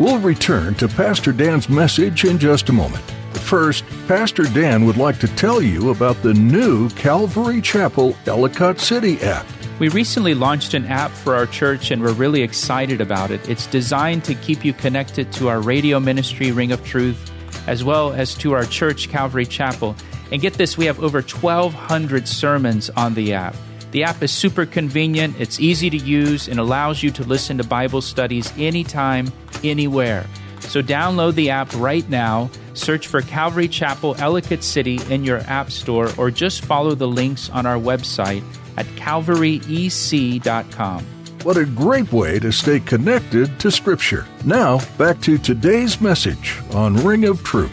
We'll 0.00 0.18
return 0.18 0.76
to 0.76 0.88
Pastor 0.88 1.30
Dan's 1.30 1.68
message 1.68 2.24
in 2.24 2.38
just 2.38 2.70
a 2.70 2.72
moment. 2.72 3.04
First, 3.34 3.84
Pastor 4.08 4.44
Dan 4.44 4.86
would 4.86 4.96
like 4.96 5.18
to 5.18 5.28
tell 5.36 5.60
you 5.60 5.90
about 5.90 6.22
the 6.22 6.32
new 6.32 6.88
Calvary 6.88 7.60
Chapel 7.60 8.16
Ellicott 8.24 8.80
City 8.80 9.20
app. 9.20 9.44
We 9.78 9.90
recently 9.90 10.32
launched 10.32 10.72
an 10.72 10.86
app 10.86 11.10
for 11.10 11.34
our 11.34 11.44
church 11.44 11.90
and 11.90 12.00
we're 12.00 12.14
really 12.14 12.40
excited 12.40 13.02
about 13.02 13.30
it. 13.30 13.46
It's 13.46 13.66
designed 13.66 14.24
to 14.24 14.34
keep 14.36 14.64
you 14.64 14.72
connected 14.72 15.34
to 15.34 15.50
our 15.50 15.60
radio 15.60 16.00
ministry, 16.00 16.50
Ring 16.50 16.72
of 16.72 16.82
Truth, 16.82 17.30
as 17.68 17.84
well 17.84 18.14
as 18.14 18.34
to 18.36 18.52
our 18.52 18.64
church, 18.64 19.10
Calvary 19.10 19.44
Chapel. 19.44 19.94
And 20.32 20.40
get 20.40 20.54
this, 20.54 20.78
we 20.78 20.86
have 20.86 20.98
over 21.00 21.20
1,200 21.20 22.26
sermons 22.26 22.88
on 22.88 23.12
the 23.12 23.34
app. 23.34 23.54
The 23.90 24.04
app 24.04 24.22
is 24.22 24.30
super 24.30 24.66
convenient, 24.66 25.40
it's 25.40 25.58
easy 25.58 25.90
to 25.90 25.96
use, 25.96 26.46
and 26.48 26.60
allows 26.60 27.02
you 27.02 27.10
to 27.12 27.24
listen 27.24 27.58
to 27.58 27.64
Bible 27.64 28.00
studies 28.00 28.52
anytime, 28.56 29.32
anywhere. 29.64 30.26
So 30.60 30.82
download 30.82 31.34
the 31.34 31.50
app 31.50 31.74
right 31.74 32.08
now, 32.08 32.50
search 32.74 33.08
for 33.08 33.22
Calvary 33.22 33.66
Chapel 33.66 34.14
Ellicott 34.18 34.62
City 34.62 35.00
in 35.10 35.24
your 35.24 35.40
app 35.40 35.72
store, 35.72 36.10
or 36.16 36.30
just 36.30 36.64
follow 36.64 36.94
the 36.94 37.08
links 37.08 37.50
on 37.50 37.66
our 37.66 37.78
website 37.78 38.44
at 38.76 38.86
calvaryec.com. 38.86 41.06
What 41.42 41.56
a 41.56 41.64
great 41.64 42.12
way 42.12 42.38
to 42.38 42.52
stay 42.52 42.80
connected 42.80 43.58
to 43.60 43.70
Scripture. 43.70 44.26
Now, 44.44 44.80
back 44.98 45.22
to 45.22 45.38
today's 45.38 45.98
message 46.00 46.60
on 46.72 47.02
Ring 47.02 47.24
of 47.24 47.42
Truth. 47.42 47.72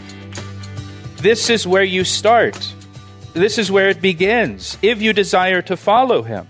This 1.18 1.50
is 1.50 1.66
where 1.66 1.84
you 1.84 2.02
start. 2.02 2.74
This 3.34 3.58
is 3.58 3.70
where 3.70 3.88
it 3.88 4.00
begins, 4.00 4.78
if 4.82 5.00
you 5.00 5.12
desire 5.12 5.62
to 5.62 5.76
follow 5.76 6.22
him. 6.22 6.48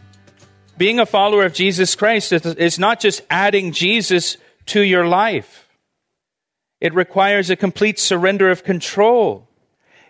Being 0.76 1.00
a 1.00 1.06
follower 1.06 1.44
of 1.44 1.52
Jesus 1.52 1.94
Christ 1.94 2.32
is 2.32 2.78
not 2.78 3.00
just 3.00 3.20
adding 3.28 3.72
Jesus 3.72 4.36
to 4.66 4.80
your 4.80 5.06
life, 5.06 5.68
it 6.80 6.94
requires 6.94 7.50
a 7.50 7.56
complete 7.56 7.98
surrender 7.98 8.50
of 8.50 8.62
control. 8.62 9.48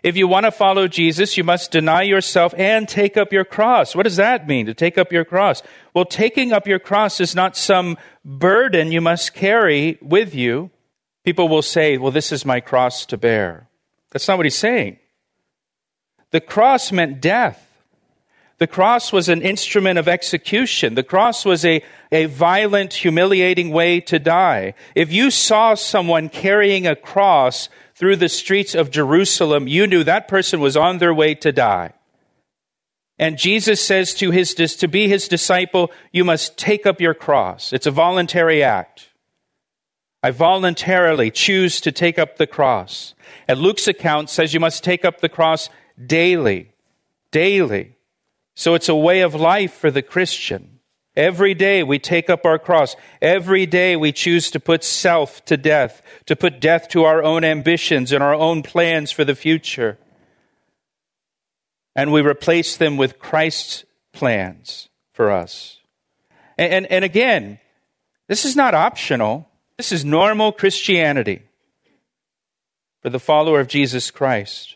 If 0.03 0.15
you 0.15 0.27
want 0.27 0.45
to 0.45 0.51
follow 0.51 0.87
Jesus, 0.87 1.35
you 1.35 1.43
must 1.43 1.71
deny 1.71 2.03
yourself 2.03 2.53
and 2.55 2.87
take 2.87 3.17
up 3.17 3.33
your 3.33 3.43
cross. 3.43 3.95
What 3.95 4.03
does 4.03 4.15
that 4.15 4.47
mean, 4.47 4.67
to 4.67 4.73
take 4.73 4.97
up 4.97 5.11
your 5.11 5.25
cross? 5.25 5.61
Well, 5.93 6.05
taking 6.05 6.53
up 6.53 6.67
your 6.67 6.79
cross 6.79 7.19
is 7.19 7.35
not 7.35 7.57
some 7.57 7.97
burden 8.23 8.91
you 8.93 9.01
must 9.01 9.33
carry 9.33 9.97
with 10.01 10.33
you. 10.33 10.69
People 11.25 11.49
will 11.49 11.63
say, 11.63 11.97
well, 11.97 12.11
this 12.11 12.31
is 12.31 12.45
my 12.45 12.61
cross 12.61 13.05
to 13.07 13.17
bear. 13.17 13.67
That's 14.11 14.27
not 14.27 14.37
what 14.37 14.45
he's 14.45 14.55
saying. 14.55 14.99
The 16.31 16.41
cross 16.41 16.91
meant 16.91 17.21
death. 17.21 17.65
The 18.59 18.67
cross 18.67 19.13
was 19.13 19.29
an 19.29 19.41
instrument 19.41 19.97
of 19.97 20.09
execution. 20.09 20.95
The 20.95 21.03
cross 21.03 21.45
was 21.45 21.63
a, 21.63 21.81
a 22.11 22.25
violent, 22.25 22.93
humiliating 22.93 23.69
way 23.69 24.01
to 24.01 24.19
die. 24.19 24.73
If 24.95 25.13
you 25.13 25.31
saw 25.31 25.75
someone 25.75 26.27
carrying 26.27 26.85
a 26.85 26.95
cross 26.95 27.69
through 27.95 28.17
the 28.17 28.27
streets 28.27 28.75
of 28.75 28.91
Jerusalem, 28.91 29.67
you 29.67 29.87
knew 29.87 30.03
that 30.03 30.27
person 30.27 30.59
was 30.59 30.75
on 30.75 30.97
their 30.97 31.13
way 31.13 31.35
to 31.35 31.53
die. 31.53 31.93
And 33.17 33.37
Jesus 33.37 33.81
says 33.81 34.13
to 34.15 34.31
his, 34.31 34.53
to 34.53 34.87
be 34.87 35.07
his 35.07 35.27
disciple, 35.29 35.91
you 36.11 36.25
must 36.25 36.57
take 36.57 36.85
up 36.85 36.99
your 36.99 37.13
cross. 37.13 37.71
It's 37.71 37.87
a 37.87 37.91
voluntary 37.91 38.61
act. 38.61 39.09
I 40.21 40.31
voluntarily 40.31 41.31
choose 41.31 41.79
to 41.81 41.93
take 41.93 42.19
up 42.19 42.37
the 42.37 42.47
cross. 42.47 43.13
And 43.47 43.59
Luke's 43.59 43.87
account 43.87 44.29
says 44.29 44.53
you 44.53 44.59
must 44.59 44.83
take 44.83 45.05
up 45.05 45.21
the 45.21 45.29
cross 45.29 45.69
daily, 46.05 46.73
daily. 47.31 47.95
So 48.55 48.73
it's 48.73 48.89
a 48.89 48.95
way 48.95 49.21
of 49.21 49.35
life 49.35 49.73
for 49.73 49.91
the 49.91 50.01
Christian. 50.01 50.79
Every 51.15 51.53
day 51.53 51.83
we 51.83 51.99
take 51.99 52.29
up 52.29 52.45
our 52.45 52.59
cross. 52.59 52.95
Every 53.21 53.65
day 53.65 53.95
we 53.95 54.11
choose 54.11 54.51
to 54.51 54.59
put 54.59 54.83
self 54.83 55.43
to 55.45 55.57
death, 55.57 56.01
to 56.27 56.35
put 56.35 56.61
death 56.61 56.87
to 56.89 57.03
our 57.03 57.21
own 57.23 57.43
ambitions 57.43 58.11
and 58.11 58.23
our 58.23 58.33
own 58.33 58.63
plans 58.63 59.11
for 59.11 59.25
the 59.25 59.35
future. 59.35 59.97
And 61.95 62.13
we 62.13 62.21
replace 62.21 62.77
them 62.77 62.95
with 62.95 63.19
Christ's 63.19 63.83
plans 64.13 64.89
for 65.11 65.31
us. 65.31 65.79
And, 66.57 66.73
and, 66.73 66.85
and 66.87 67.05
again, 67.05 67.59
this 68.27 68.45
is 68.45 68.55
not 68.55 68.73
optional. 68.73 69.49
This 69.77 69.91
is 69.91 70.05
normal 70.05 70.51
Christianity. 70.51 71.41
for 73.01 73.09
the 73.09 73.19
follower 73.19 73.59
of 73.59 73.67
Jesus 73.67 74.11
Christ. 74.11 74.75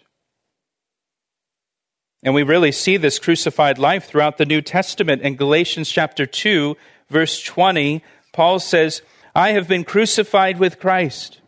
And 2.23 2.33
we 2.33 2.43
really 2.43 2.71
see 2.71 2.95
this 2.95 3.19
crucified 3.19 3.77
life 3.77 4.05
throughout 4.05 4.37
the 4.37 4.45
New 4.45 4.61
Testament. 4.61 5.21
In 5.21 5.35
Galatians 5.35 5.89
chapter 5.89 6.25
2, 6.25 6.77
verse 7.09 7.43
20, 7.43 8.01
Paul 8.31 8.59
says, 8.59 9.01
I 9.35 9.49
have 9.49 9.67
been 9.67 9.83
crucified 9.83 10.57
with 10.57 10.79
Christ. 10.79 11.41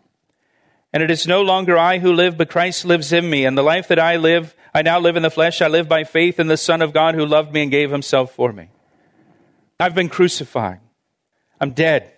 And 0.92 1.02
it 1.02 1.10
is 1.10 1.28
no 1.28 1.42
longer 1.42 1.78
I 1.78 2.00
who 2.00 2.12
live, 2.12 2.38
but 2.38 2.50
Christ 2.50 2.84
lives 2.84 3.14
in 3.14 3.30
me. 3.30 3.46
And 3.46 3.58
the 3.58 3.64
life 3.64 3.88
that 3.88 4.00
I 4.00 4.18
live, 4.18 4.56
I 4.74 4.82
now 4.82 5.00
live 5.00 5.16
in 5.16 5.24
the 5.24 5.30
flesh. 5.30 5.62
I 5.62 5.68
live 5.68 5.88
by 5.88 6.04
faith 6.04 6.40
in 6.40 6.48
the 6.48 6.58
Son 6.58 6.82
of 6.82 6.94
God 6.94 7.16
who 7.16 7.26
loved 7.26 7.54
me 7.54 7.62
and 7.62 7.72
gave 7.72 7.92
himself 7.92 8.34
for 8.34 8.52
me. 8.52 8.70
I've 9.80 9.96
been 9.96 10.10
crucified. 10.10 10.80
I'm 11.60 11.72
dead. 11.72 12.12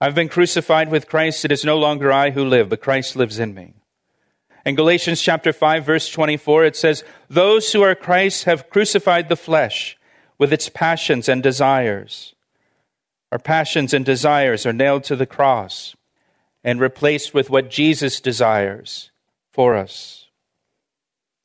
I've 0.00 0.14
been 0.14 0.28
crucified 0.28 0.90
with 0.90 1.08
Christ. 1.08 1.44
It 1.44 1.52
is 1.52 1.64
no 1.64 1.78
longer 1.78 2.12
I 2.12 2.30
who 2.30 2.44
live, 2.44 2.68
but 2.68 2.80
Christ 2.80 3.16
lives 3.16 3.38
in 3.38 3.54
me. 3.54 3.74
In 4.64 4.74
Galatians 4.74 5.22
chapter 5.22 5.52
5 5.52 5.84
verse 5.84 6.08
24 6.10 6.64
it 6.64 6.76
says, 6.76 7.04
"Those 7.28 7.72
who 7.72 7.82
are 7.82 7.94
Christ 7.94 8.44
have 8.44 8.70
crucified 8.70 9.28
the 9.28 9.36
flesh 9.36 9.96
with 10.38 10.52
its 10.52 10.68
passions 10.68 11.28
and 11.28 11.42
desires." 11.42 12.34
Our 13.32 13.38
passions 13.38 13.94
and 13.94 14.04
desires 14.04 14.66
are 14.66 14.72
nailed 14.72 15.04
to 15.04 15.16
the 15.16 15.26
cross 15.26 15.94
and 16.64 16.80
replaced 16.80 17.32
with 17.32 17.48
what 17.48 17.70
Jesus 17.70 18.20
desires 18.20 19.10
for 19.52 19.76
us. 19.76 20.26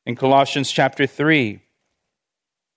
In 0.04 0.16
Colossians 0.16 0.70
chapter 0.70 1.06
3, 1.06 1.60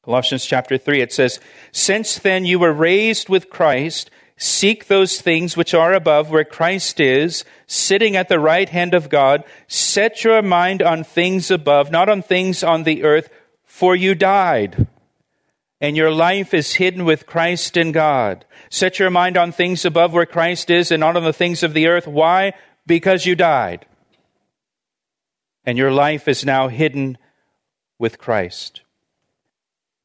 Colossians 0.03 0.45
chapter 0.45 0.77
3, 0.77 1.01
it 1.01 1.11
says, 1.11 1.39
Since 1.71 2.19
then 2.19 2.45
you 2.45 2.57
were 2.59 2.73
raised 2.73 3.29
with 3.29 3.49
Christ, 3.49 4.09
Seek 4.41 4.87
those 4.87 5.19
things 5.19 5.57
which 5.57 5.73
are 5.73 5.93
above, 5.93 6.29
where 6.29 6.45
Christ 6.45 7.01
is, 7.01 7.43
sitting 7.67 8.15
at 8.15 8.29
the 8.29 8.39
right 8.39 8.69
hand 8.69 8.93
of 8.93 9.09
God. 9.09 9.43
Set 9.67 10.23
your 10.23 10.41
mind 10.41 10.81
on 10.81 11.03
things 11.03 11.51
above, 11.51 11.91
not 11.91 12.07
on 12.07 12.21
things 12.21 12.63
on 12.63 12.83
the 12.83 13.03
earth, 13.03 13.29
for 13.65 13.97
you 13.97 14.15
died. 14.15 14.87
And 15.81 15.97
your 15.97 16.09
life 16.09 16.53
is 16.53 16.75
hidden 16.75 17.03
with 17.03 17.25
Christ 17.25 17.75
in 17.75 17.91
God. 17.91 18.45
Set 18.69 18.97
your 18.97 19.09
mind 19.09 19.35
on 19.35 19.51
things 19.51 19.83
above 19.83 20.13
where 20.13 20.25
Christ 20.25 20.69
is 20.69 20.89
and 20.89 21.01
not 21.01 21.17
on 21.17 21.25
the 21.25 21.33
things 21.33 21.61
of 21.61 21.73
the 21.73 21.87
earth. 21.87 22.07
Why? 22.07 22.53
Because 22.87 23.25
you 23.25 23.35
died. 23.35 23.87
And 25.65 25.77
your 25.77 25.91
life 25.91 26.29
is 26.29 26.45
now 26.45 26.69
hidden 26.69 27.17
with 27.97 28.17
Christ. 28.17 28.83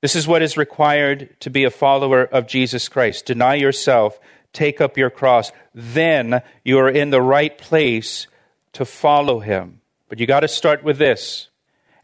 This 0.05 0.17
is 0.17 0.29
what 0.29 0.43
is 0.43 0.59
required 0.59 1.35
to 1.41 1.49
be 1.49 1.65
a 1.65 1.71
follower 1.71 2.25
of 2.25 2.47
Jesus 2.47 2.91
Christ. 2.91 3.25
Deny 3.25 3.55
yourself, 3.55 4.21
take 4.53 4.79
up 4.79 4.99
your 4.99 5.09
cross. 5.09 5.51
Then 5.75 6.43
you 6.63 6.79
are 6.79 6.91
in 6.91 7.09
the 7.09 7.23
right 7.23 7.57
place 7.57 8.27
to 8.75 8.85
follow 8.85 9.41
him. 9.41 9.81
But 10.11 10.21
you 10.21 10.27
got 10.27 10.41
to 10.41 10.49
start 10.49 10.85
with 10.85 10.99
this. 10.99 11.49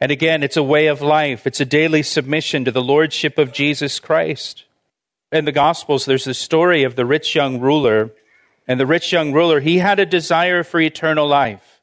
And 0.01 0.11
again, 0.11 0.43
it's 0.43 0.57
a 0.57 0.63
way 0.63 0.87
of 0.87 1.03
life, 1.03 1.47
it's 1.47 1.61
a 1.61 1.67
daily 1.67 2.03
submission 2.03 2.65
to 2.65 2.71
the 2.71 2.81
lordship 2.81 3.37
of 3.37 3.53
Jesus 3.53 4.01
Christ. 4.01 4.65
In 5.31 5.45
the 5.45 5.53
Gospels, 5.53 6.07
there's 6.07 6.25
the 6.25 6.33
story 6.33 6.85
of 6.85 6.97
the 6.97 7.05
rich 7.05 7.35
young 7.35 7.61
ruler. 7.61 8.13
And 8.67 8.81
the 8.81 8.87
rich 8.87 9.13
young 9.13 9.35
ruler, 9.35 9.61
he 9.61 9.77
had 9.77 9.99
a 9.99 10.07
desire 10.07 10.65
for 10.65 10.81
eternal 10.81 11.29
life. 11.29 11.83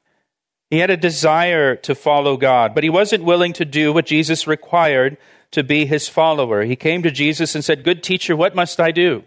He 0.71 0.79
had 0.79 0.89
a 0.89 0.97
desire 0.97 1.75
to 1.75 1.93
follow 1.93 2.38
God, 2.38 2.74
but 2.74 2.83
he 2.83 2.89
wasn't 2.89 3.24
willing 3.24 3.53
to 3.53 3.65
do 3.65 3.93
what 3.93 4.07
Jesus 4.07 4.47
required 4.47 5.17
to 5.51 5.63
be 5.63 5.86
his 5.86 6.08
follower. 6.08 6.63
He 6.63 6.75
came 6.75 7.04
to 7.04 7.12
Jesus 7.12 7.56
and 7.56 7.63
said, 7.63 7.84
Good 7.84 8.04
teacher, 8.04 8.36
what 8.36 8.56
must 8.56 8.80
I 8.80 8.92
do 8.92 9.24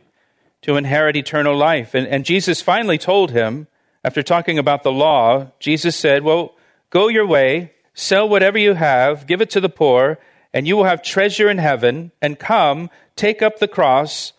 to 0.63 0.77
inherit 0.77 1.17
eternal 1.17 1.57
life? 1.57 1.95
And, 1.95 2.07
and 2.07 2.25
Jesus 2.25 2.61
finally 2.61 2.99
told 2.99 3.31
him, 3.31 3.67
after 4.03 4.23
talking 4.23 4.59
about 4.59 4.83
the 4.83 4.93
law, 4.93 5.53
Jesus 5.59 5.97
said, 5.97 6.23
Well, 6.23 6.55
go 6.91 7.09
your 7.09 7.27
way, 7.27 7.73
sell 7.95 8.29
whatever 8.29 8.59
you 8.59 8.75
have, 8.75 9.27
give 9.27 9.41
it 9.41 9.51
to 9.51 9.61
the 9.61 9.69
poor, 9.69 10.19
and 10.53 10.67
you 10.67 10.77
will 10.77 10.85
have 10.85 11.03
treasure 11.03 11.49
in 11.49 11.59
heaven, 11.59 12.13
and 12.21 12.39
come, 12.39 12.91
take 13.15 13.43
up 13.43 13.59
the 13.59 13.69
cross, 13.69 14.33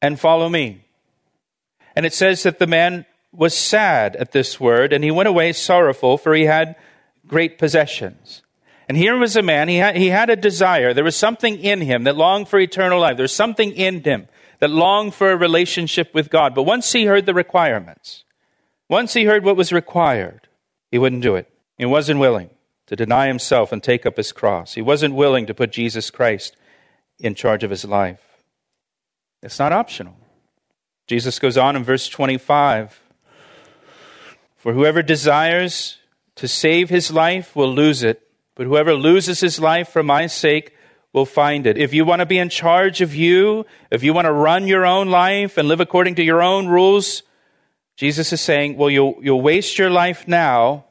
and 0.00 0.18
follow 0.18 0.48
me. 0.48 0.84
And 1.94 2.06
it 2.06 2.14
says 2.14 2.42
that 2.44 2.58
the 2.58 2.66
man 2.66 3.06
was 3.32 3.54
sad 3.56 4.16
at 4.16 4.32
this 4.32 4.60
word, 4.60 4.92
and 4.92 5.02
he 5.02 5.10
went 5.10 5.28
away 5.28 5.52
sorrowful, 5.52 6.16
for 6.16 6.34
he 6.34 6.44
had 6.44 6.76
great 7.26 7.58
possessions. 7.58 8.42
And 8.88 8.96
here 8.96 9.16
was 9.16 9.36
a 9.36 9.42
man, 9.42 9.68
he 9.68 9.76
had, 9.76 9.96
he 9.96 10.08
had 10.08 10.28
a 10.28 10.36
desire. 10.36 10.92
There 10.92 11.04
was 11.04 11.16
something 11.16 11.58
in 11.58 11.80
him 11.80 12.04
that 12.04 12.16
longed 12.16 12.48
for 12.48 12.58
eternal 12.58 13.00
life. 13.00 13.16
There's 13.16 13.34
something 13.34 13.72
in 13.72 14.02
him 14.02 14.28
that 14.58 14.70
longed 14.70 15.14
for 15.14 15.30
a 15.30 15.36
relationship 15.36 16.14
with 16.14 16.30
God. 16.30 16.54
But 16.54 16.64
once 16.64 16.92
he 16.92 17.04
heard 17.04 17.26
the 17.26 17.34
requirements, 17.34 18.24
once 18.88 19.14
he 19.14 19.24
heard 19.24 19.44
what 19.44 19.56
was 19.56 19.72
required, 19.72 20.48
he 20.90 20.98
wouldn't 20.98 21.22
do 21.22 21.36
it. 21.36 21.52
He 21.78 21.86
wasn't 21.86 22.20
willing 22.20 22.50
to 22.86 22.96
deny 22.96 23.26
himself 23.26 23.72
and 23.72 23.82
take 23.82 24.04
up 24.04 24.16
his 24.16 24.32
cross. 24.32 24.74
He 24.74 24.82
wasn't 24.82 25.14
willing 25.14 25.46
to 25.46 25.54
put 25.54 25.72
Jesus 25.72 26.10
Christ 26.10 26.56
in 27.18 27.34
charge 27.34 27.64
of 27.64 27.70
his 27.70 27.84
life. 27.84 28.20
It's 29.42 29.58
not 29.58 29.72
optional. 29.72 30.16
Jesus 31.06 31.38
goes 31.38 31.56
on 31.56 31.74
in 31.76 31.84
verse 31.84 32.08
25 32.08 33.00
For 34.56 34.72
whoever 34.72 35.02
desires 35.02 35.98
to 36.36 36.46
save 36.46 36.90
his 36.90 37.10
life 37.10 37.56
will 37.56 37.72
lose 37.72 38.02
it 38.02 38.21
but 38.54 38.66
whoever 38.66 38.94
loses 38.94 39.40
his 39.40 39.60
life 39.60 39.88
for 39.88 40.02
my 40.02 40.26
sake 40.26 40.74
will 41.12 41.26
find 41.26 41.66
it. 41.66 41.76
If 41.76 41.92
you 41.92 42.04
want 42.04 42.20
to 42.20 42.26
be 42.26 42.38
in 42.38 42.48
charge 42.48 43.00
of 43.00 43.14
you, 43.14 43.66
if 43.90 44.02
you 44.02 44.14
want 44.14 44.26
to 44.26 44.32
run 44.32 44.66
your 44.66 44.86
own 44.86 45.10
life 45.10 45.58
and 45.58 45.68
live 45.68 45.80
according 45.80 46.14
to 46.16 46.22
your 46.22 46.42
own 46.42 46.68
rules, 46.68 47.22
Jesus 47.96 48.32
is 48.32 48.40
saying, 48.40 48.76
well, 48.76 48.90
you'll, 48.90 49.16
you'll 49.20 49.42
waste 49.42 49.78
your 49.78 49.90
life 49.90 50.26
now 50.26 50.86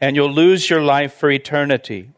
and 0.00 0.16
you'll 0.16 0.32
lose 0.32 0.68
your 0.68 0.82
life 0.82 1.14
for 1.14 1.30
eternity. 1.30 2.10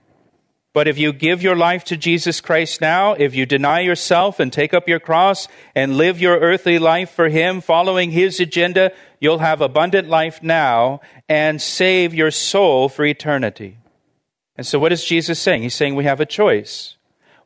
But 0.73 0.89
if 0.89 0.99
you 0.99 1.13
give 1.13 1.41
your 1.41 1.55
life 1.55 1.85
to 1.85 1.97
Jesus 1.97 2.41
Christ 2.41 2.81
now, 2.81 3.13
if 3.13 3.35
you 3.35 3.47
deny 3.47 3.81
yourself 3.81 4.41
and 4.41 4.53
take 4.53 4.75
up 4.75 4.89
your 4.89 4.99
cross 4.99 5.47
and 5.75 5.97
live 5.97 6.21
your 6.21 6.39
earthly 6.39 6.81
life 6.81 7.11
for 7.11 7.29
Him, 7.29 7.61
following 7.61 8.11
His 8.11 8.41
agenda, 8.41 8.91
you'll 9.21 9.39
have 9.39 9.61
abundant 9.61 10.09
life 10.09 10.43
now 10.43 11.01
and 11.29 11.63
save 11.63 12.13
your 12.13 12.33
soul 12.33 12.89
for 12.89 13.05
eternity. 13.05 13.79
And 14.57 14.67
so, 14.67 14.79
what 14.79 14.93
is 14.93 15.05
Jesus 15.05 15.41
saying? 15.41 15.63
He's 15.63 15.75
saying 15.75 15.95
we 15.95 16.05
have 16.05 16.21
a 16.21 16.27
choice. 16.27 16.97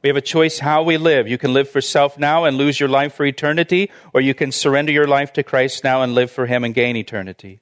We 0.02 0.08
have 0.08 0.16
a 0.16 0.20
choice 0.20 0.60
how 0.60 0.82
we 0.82 0.96
live. 0.96 1.26
You 1.26 1.38
can 1.38 1.52
live 1.52 1.68
for 1.68 1.80
self 1.80 2.18
now 2.18 2.44
and 2.44 2.56
lose 2.56 2.78
your 2.78 2.88
life 2.88 3.14
for 3.14 3.24
eternity, 3.24 3.90
or 4.12 4.20
you 4.20 4.34
can 4.34 4.52
surrender 4.52 4.92
your 4.92 5.08
life 5.08 5.32
to 5.32 5.42
Christ 5.42 5.82
now 5.82 6.02
and 6.02 6.14
live 6.14 6.30
for 6.30 6.46
Him 6.46 6.64
and 6.64 6.74
gain 6.74 6.96
eternity. 6.96 7.60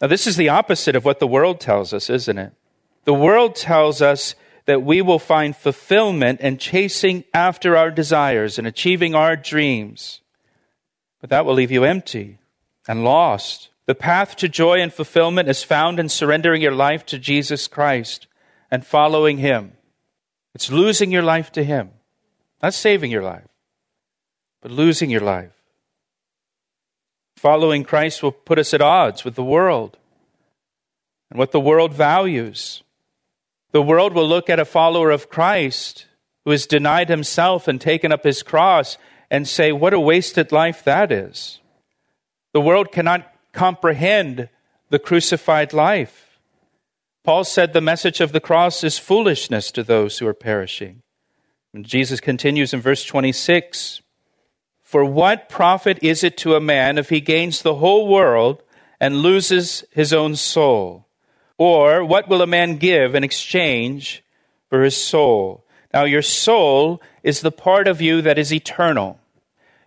Now, 0.00 0.06
this 0.06 0.26
is 0.26 0.36
the 0.36 0.48
opposite 0.48 0.96
of 0.96 1.04
what 1.04 1.18
the 1.18 1.26
world 1.26 1.60
tells 1.60 1.92
us, 1.92 2.08
isn't 2.08 2.38
it? 2.38 2.52
The 3.04 3.14
world 3.14 3.56
tells 3.56 4.00
us 4.00 4.34
that 4.66 4.82
we 4.82 5.02
will 5.02 5.18
find 5.18 5.56
fulfillment 5.56 6.40
in 6.40 6.58
chasing 6.58 7.24
after 7.34 7.76
our 7.76 7.90
desires 7.90 8.58
and 8.58 8.66
achieving 8.66 9.14
our 9.14 9.34
dreams. 9.34 10.20
But 11.20 11.30
that 11.30 11.44
will 11.44 11.54
leave 11.54 11.72
you 11.72 11.84
empty 11.84 12.38
and 12.86 13.02
lost. 13.02 13.70
The 13.86 13.94
path 13.94 14.36
to 14.36 14.48
joy 14.48 14.80
and 14.80 14.92
fulfillment 14.92 15.48
is 15.48 15.64
found 15.64 15.98
in 15.98 16.08
surrendering 16.08 16.62
your 16.62 16.74
life 16.74 17.04
to 17.06 17.18
Jesus 17.18 17.66
Christ 17.66 18.27
and 18.70 18.84
following 18.84 19.38
Him. 19.38 19.72
It's 20.54 20.70
losing 20.70 21.10
your 21.10 21.22
life 21.22 21.52
to 21.52 21.64
Him, 21.64 21.90
not 22.62 22.74
saving 22.74 23.10
your 23.10 23.22
life, 23.22 23.48
but 24.60 24.70
losing 24.70 25.10
your 25.10 25.20
life. 25.20 25.52
Following 27.36 27.84
Christ 27.84 28.22
will 28.22 28.32
put 28.32 28.58
us 28.58 28.74
at 28.74 28.82
odds 28.82 29.24
with 29.24 29.36
the 29.36 29.44
world 29.44 29.96
and 31.30 31.38
what 31.38 31.52
the 31.52 31.60
world 31.60 31.94
values. 31.94 32.82
The 33.70 33.82
world 33.82 34.12
will 34.12 34.26
look 34.28 34.50
at 34.50 34.58
a 34.58 34.64
follower 34.64 35.10
of 35.10 35.30
Christ 35.30 36.06
who 36.44 36.50
has 36.50 36.66
denied 36.66 37.08
himself 37.08 37.68
and 37.68 37.80
taken 37.80 38.10
up 38.10 38.24
his 38.24 38.42
cross 38.42 38.98
and 39.30 39.46
say, 39.46 39.70
What 39.70 39.94
a 39.94 40.00
wasted 40.00 40.50
life 40.50 40.82
that 40.84 41.12
is. 41.12 41.60
The 42.52 42.60
world 42.60 42.90
cannot 42.90 43.30
comprehend 43.52 44.48
the 44.88 44.98
crucified 44.98 45.72
life. 45.72 46.27
Paul 47.28 47.44
said 47.44 47.74
the 47.74 47.82
message 47.82 48.22
of 48.22 48.32
the 48.32 48.40
cross 48.40 48.82
is 48.82 48.98
foolishness 48.98 49.70
to 49.72 49.82
those 49.82 50.18
who 50.18 50.26
are 50.26 50.32
perishing. 50.32 51.02
And 51.74 51.84
Jesus 51.84 52.20
continues 52.20 52.72
in 52.72 52.80
verse 52.80 53.04
26 53.04 54.00
For 54.80 55.04
what 55.04 55.50
profit 55.50 55.98
is 56.00 56.24
it 56.24 56.38
to 56.38 56.54
a 56.54 56.60
man 56.60 56.96
if 56.96 57.10
he 57.10 57.20
gains 57.20 57.60
the 57.60 57.74
whole 57.74 58.08
world 58.08 58.62
and 58.98 59.18
loses 59.18 59.84
his 59.90 60.14
own 60.14 60.36
soul? 60.36 61.06
Or 61.58 62.02
what 62.02 62.30
will 62.30 62.40
a 62.40 62.46
man 62.46 62.78
give 62.78 63.14
in 63.14 63.24
exchange 63.24 64.24
for 64.70 64.82
his 64.82 64.96
soul? 64.96 65.66
Now, 65.92 66.04
your 66.04 66.22
soul 66.22 67.02
is 67.22 67.42
the 67.42 67.52
part 67.52 67.88
of 67.88 68.00
you 68.00 68.22
that 68.22 68.38
is 68.38 68.54
eternal. 68.54 69.20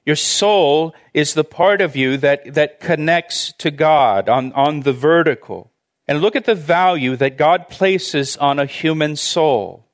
Your 0.05 0.15
soul 0.15 0.93
is 1.11 1.33
the 1.33 1.43
part 1.43 1.81
of 1.81 1.95
you 1.95 2.17
that, 2.17 2.53
that 2.53 2.79
connects 2.79 3.51
to 3.53 3.71
God 3.71 4.29
on, 4.29 4.53
on 4.53 4.81
the 4.81 4.93
vertical 4.93 5.70
and 6.07 6.21
look 6.21 6.35
at 6.35 6.45
the 6.45 6.55
value 6.55 7.15
that 7.15 7.37
God 7.37 7.69
places 7.69 8.37
on 8.37 8.59
a 8.59 8.65
human 8.65 9.15
soul. 9.15 9.87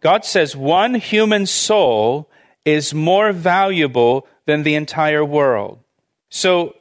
God 0.00 0.24
says 0.24 0.54
one 0.54 0.94
human 0.96 1.46
soul 1.46 2.28
is 2.64 2.92
more 2.92 3.32
valuable 3.32 4.26
than 4.46 4.62
the 4.62 4.74
entire 4.74 5.24
world. 5.24 5.78
So, 6.28 6.74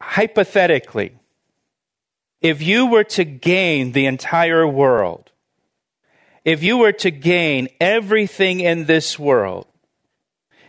hypothetically, 0.00 1.12
If 2.42 2.60
you 2.60 2.86
were 2.86 3.04
to 3.04 3.24
gain 3.24 3.92
the 3.92 4.06
entire 4.06 4.66
world, 4.66 5.30
if 6.44 6.62
you 6.62 6.76
were 6.76 6.92
to 6.92 7.10
gain 7.12 7.68
everything 7.80 8.58
in 8.58 8.86
this 8.86 9.16
world, 9.16 9.68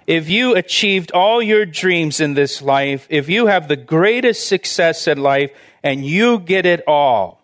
if 0.06 0.30
you 0.30 0.56
achieved 0.56 1.12
all 1.14 1.42
your 1.42 1.66
dreams 1.66 2.20
in 2.20 2.36
this 2.36 2.62
life, 2.62 3.08
if 3.10 3.28
you 3.28 3.48
have 3.48 3.68
the 3.68 3.76
greatest 3.76 4.48
success 4.48 5.08
in 5.08 5.18
life 5.24 5.50
and 5.84 6.06
you 6.06 6.40
get 6.40 6.66
it 6.66 6.82
all, 6.88 7.42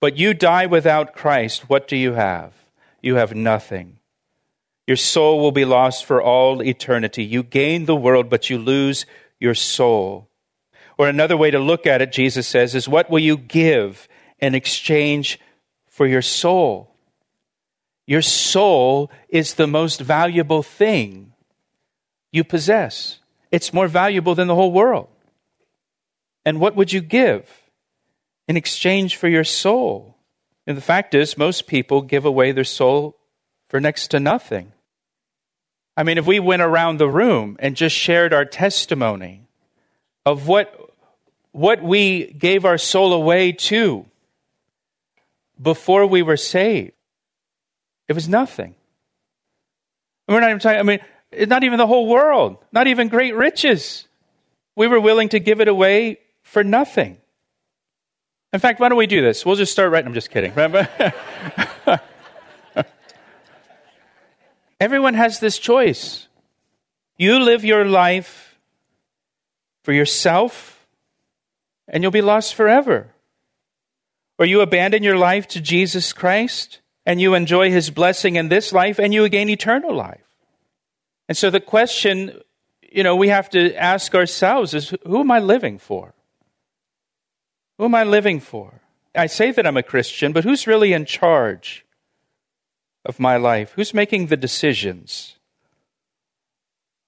but 0.00 0.16
you 0.16 0.34
die 0.34 0.66
without 0.66 1.14
Christ, 1.14 1.68
what 1.68 1.88
do 1.88 1.96
you 1.96 2.12
have? 2.12 2.52
You 3.00 3.16
have 3.16 3.34
nothing. 3.34 3.98
Your 4.86 4.96
soul 4.96 5.40
will 5.40 5.52
be 5.52 5.64
lost 5.64 6.04
for 6.04 6.20
all 6.20 6.62
eternity. 6.62 7.24
You 7.24 7.42
gain 7.42 7.84
the 7.84 7.94
world, 7.94 8.28
but 8.28 8.50
you 8.50 8.58
lose 8.58 9.06
your 9.38 9.54
soul. 9.54 10.28
Or 10.98 11.08
another 11.08 11.36
way 11.36 11.50
to 11.50 11.58
look 11.58 11.86
at 11.86 12.02
it, 12.02 12.12
Jesus 12.12 12.46
says, 12.46 12.74
is 12.74 12.88
what 12.88 13.08
will 13.08 13.20
you 13.20 13.36
give 13.36 14.08
in 14.38 14.54
exchange 14.54 15.38
for 15.86 16.06
your 16.06 16.22
soul? 16.22 16.90
Your 18.06 18.22
soul 18.22 19.10
is 19.28 19.54
the 19.54 19.68
most 19.68 20.00
valuable 20.00 20.64
thing 20.64 21.34
you 22.32 22.42
possess. 22.42 23.20
It's 23.52 23.72
more 23.72 23.86
valuable 23.86 24.34
than 24.34 24.48
the 24.48 24.54
whole 24.54 24.72
world. 24.72 25.09
And 26.44 26.60
what 26.60 26.76
would 26.76 26.92
you 26.92 27.00
give 27.00 27.48
in 28.48 28.56
exchange 28.56 29.16
for 29.16 29.28
your 29.28 29.44
soul? 29.44 30.16
And 30.66 30.76
the 30.76 30.82
fact 30.82 31.14
is, 31.14 31.36
most 31.36 31.66
people 31.66 32.02
give 32.02 32.24
away 32.24 32.52
their 32.52 32.64
soul 32.64 33.16
for 33.68 33.80
next 33.80 34.08
to 34.08 34.20
nothing. 34.20 34.72
I 35.96 36.02
mean, 36.02 36.18
if 36.18 36.26
we 36.26 36.40
went 36.40 36.62
around 36.62 36.96
the 36.96 37.08
room 37.08 37.56
and 37.58 37.76
just 37.76 37.94
shared 37.94 38.32
our 38.32 38.44
testimony 38.44 39.48
of 40.24 40.48
what, 40.48 40.94
what 41.52 41.82
we 41.82 42.32
gave 42.32 42.64
our 42.64 42.78
soul 42.78 43.12
away 43.12 43.52
to 43.52 44.06
before 45.60 46.06
we 46.06 46.22
were 46.22 46.36
saved, 46.36 46.92
it 48.08 48.14
was 48.14 48.28
nothing. 48.28 48.74
We're 50.26 50.40
not 50.40 50.50
even 50.50 50.60
talking, 50.60 50.80
I 50.80 50.82
mean, 50.84 51.00
not 51.48 51.64
even 51.64 51.78
the 51.78 51.86
whole 51.86 52.08
world, 52.08 52.58
not 52.72 52.86
even 52.86 53.08
great 53.08 53.34
riches. 53.34 54.06
We 54.76 54.86
were 54.86 55.00
willing 55.00 55.28
to 55.30 55.40
give 55.40 55.60
it 55.60 55.68
away 55.68 56.18
for 56.50 56.64
nothing. 56.64 57.16
In 58.52 58.58
fact, 58.58 58.80
why 58.80 58.88
don't 58.88 58.98
we 58.98 59.06
do 59.06 59.22
this? 59.22 59.46
We'll 59.46 59.54
just 59.54 59.70
start 59.70 59.92
right. 59.92 60.04
I'm 60.04 60.14
just 60.14 60.30
kidding. 60.30 60.50
Remember? 60.50 60.88
Everyone 64.80 65.14
has 65.14 65.38
this 65.38 65.58
choice. 65.58 66.26
You 67.16 67.38
live 67.38 67.64
your 67.64 67.84
life 67.84 68.58
for 69.84 69.92
yourself, 69.92 70.84
and 71.86 72.02
you'll 72.02 72.10
be 72.10 72.20
lost 72.20 72.56
forever. 72.56 73.14
Or 74.36 74.44
you 74.44 74.60
abandon 74.60 75.04
your 75.04 75.18
life 75.18 75.46
to 75.48 75.60
Jesus 75.60 76.12
Christ, 76.12 76.80
and 77.06 77.20
you 77.20 77.34
enjoy 77.34 77.70
his 77.70 77.90
blessing 77.90 78.34
in 78.34 78.48
this 78.48 78.72
life, 78.72 78.98
and 78.98 79.14
you 79.14 79.28
gain 79.28 79.48
eternal 79.48 79.94
life. 79.94 80.26
And 81.28 81.38
so 81.38 81.48
the 81.48 81.60
question, 81.60 82.40
you 82.90 83.04
know, 83.04 83.14
we 83.14 83.28
have 83.28 83.48
to 83.50 83.72
ask 83.76 84.16
ourselves 84.16 84.74
is 84.74 84.92
who 85.06 85.20
am 85.20 85.30
I 85.30 85.38
living 85.38 85.78
for? 85.78 86.12
Who 87.80 87.86
am 87.86 87.94
I 87.94 88.04
living 88.04 88.40
for? 88.40 88.82
I 89.14 89.24
say 89.24 89.52
that 89.52 89.66
I'm 89.66 89.78
a 89.78 89.82
Christian, 89.82 90.32
but 90.32 90.44
who's 90.44 90.66
really 90.66 90.92
in 90.92 91.06
charge 91.06 91.86
of 93.06 93.18
my 93.18 93.38
life? 93.38 93.72
Who's 93.74 93.94
making 93.94 94.26
the 94.26 94.36
decisions? 94.36 95.36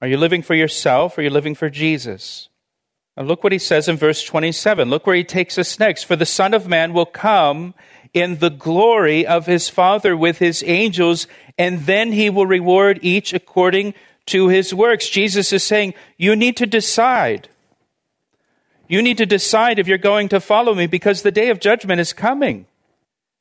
Are 0.00 0.08
you 0.08 0.16
living 0.16 0.40
for 0.40 0.54
yourself 0.54 1.18
or 1.18 1.20
are 1.20 1.24
you 1.24 1.28
living 1.28 1.54
for 1.54 1.68
Jesus? 1.68 2.48
And 3.18 3.28
look 3.28 3.44
what 3.44 3.52
he 3.52 3.58
says 3.58 3.86
in 3.86 3.98
verse 3.98 4.24
27. 4.24 4.88
Look 4.88 5.06
where 5.06 5.14
he 5.14 5.24
takes 5.24 5.58
us 5.58 5.78
next. 5.78 6.04
For 6.04 6.16
the 6.16 6.24
Son 6.24 6.54
of 6.54 6.66
Man 6.66 6.94
will 6.94 7.04
come 7.04 7.74
in 8.14 8.38
the 8.38 8.48
glory 8.48 9.26
of 9.26 9.44
his 9.44 9.68
Father 9.68 10.16
with 10.16 10.38
his 10.38 10.64
angels, 10.66 11.26
and 11.58 11.80
then 11.80 12.12
he 12.12 12.30
will 12.30 12.46
reward 12.46 12.98
each 13.02 13.34
according 13.34 13.92
to 14.24 14.48
his 14.48 14.72
works. 14.72 15.10
Jesus 15.10 15.52
is 15.52 15.62
saying, 15.62 15.92
You 16.16 16.34
need 16.34 16.56
to 16.56 16.66
decide. 16.66 17.50
You 18.92 19.00
need 19.00 19.16
to 19.16 19.24
decide 19.24 19.78
if 19.78 19.88
you're 19.88 19.96
going 19.96 20.28
to 20.28 20.38
follow 20.38 20.74
me 20.74 20.86
because 20.86 21.22
the 21.22 21.30
day 21.30 21.48
of 21.48 21.60
judgment 21.60 21.98
is 21.98 22.12
coming. 22.12 22.66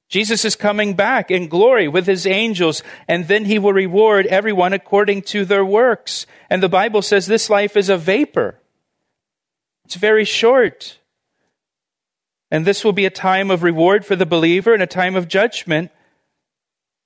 Jesus 0.08 0.46
is 0.46 0.56
coming 0.56 0.94
back 0.94 1.30
in 1.30 1.50
glory 1.50 1.90
with 1.90 2.08
his 2.08 2.26
angels, 2.26 2.84
and 3.06 3.28
then 3.28 3.44
he 3.44 3.60
will 3.60 3.74
reward 3.74 4.28
everyone 4.28 4.72
according 4.72 5.24
to 5.24 5.44
their 5.44 5.66
works. 5.66 6.26
And 6.50 6.64
the 6.64 6.70
Bible 6.70 7.02
says 7.02 7.28
this 7.28 7.50
life 7.50 7.76
is 7.76 7.90
a 7.90 7.98
vapor, 7.98 8.62
it's 9.84 9.96
very 9.96 10.24
short. 10.24 11.00
And 12.50 12.66
this 12.66 12.86
will 12.86 12.94
be 12.94 13.06
a 13.06 13.10
time 13.10 13.52
of 13.52 13.62
reward 13.62 14.06
for 14.06 14.16
the 14.16 14.26
believer 14.26 14.74
and 14.74 14.82
a 14.82 14.88
time 14.88 15.18
of 15.18 15.28
judgment 15.28 15.92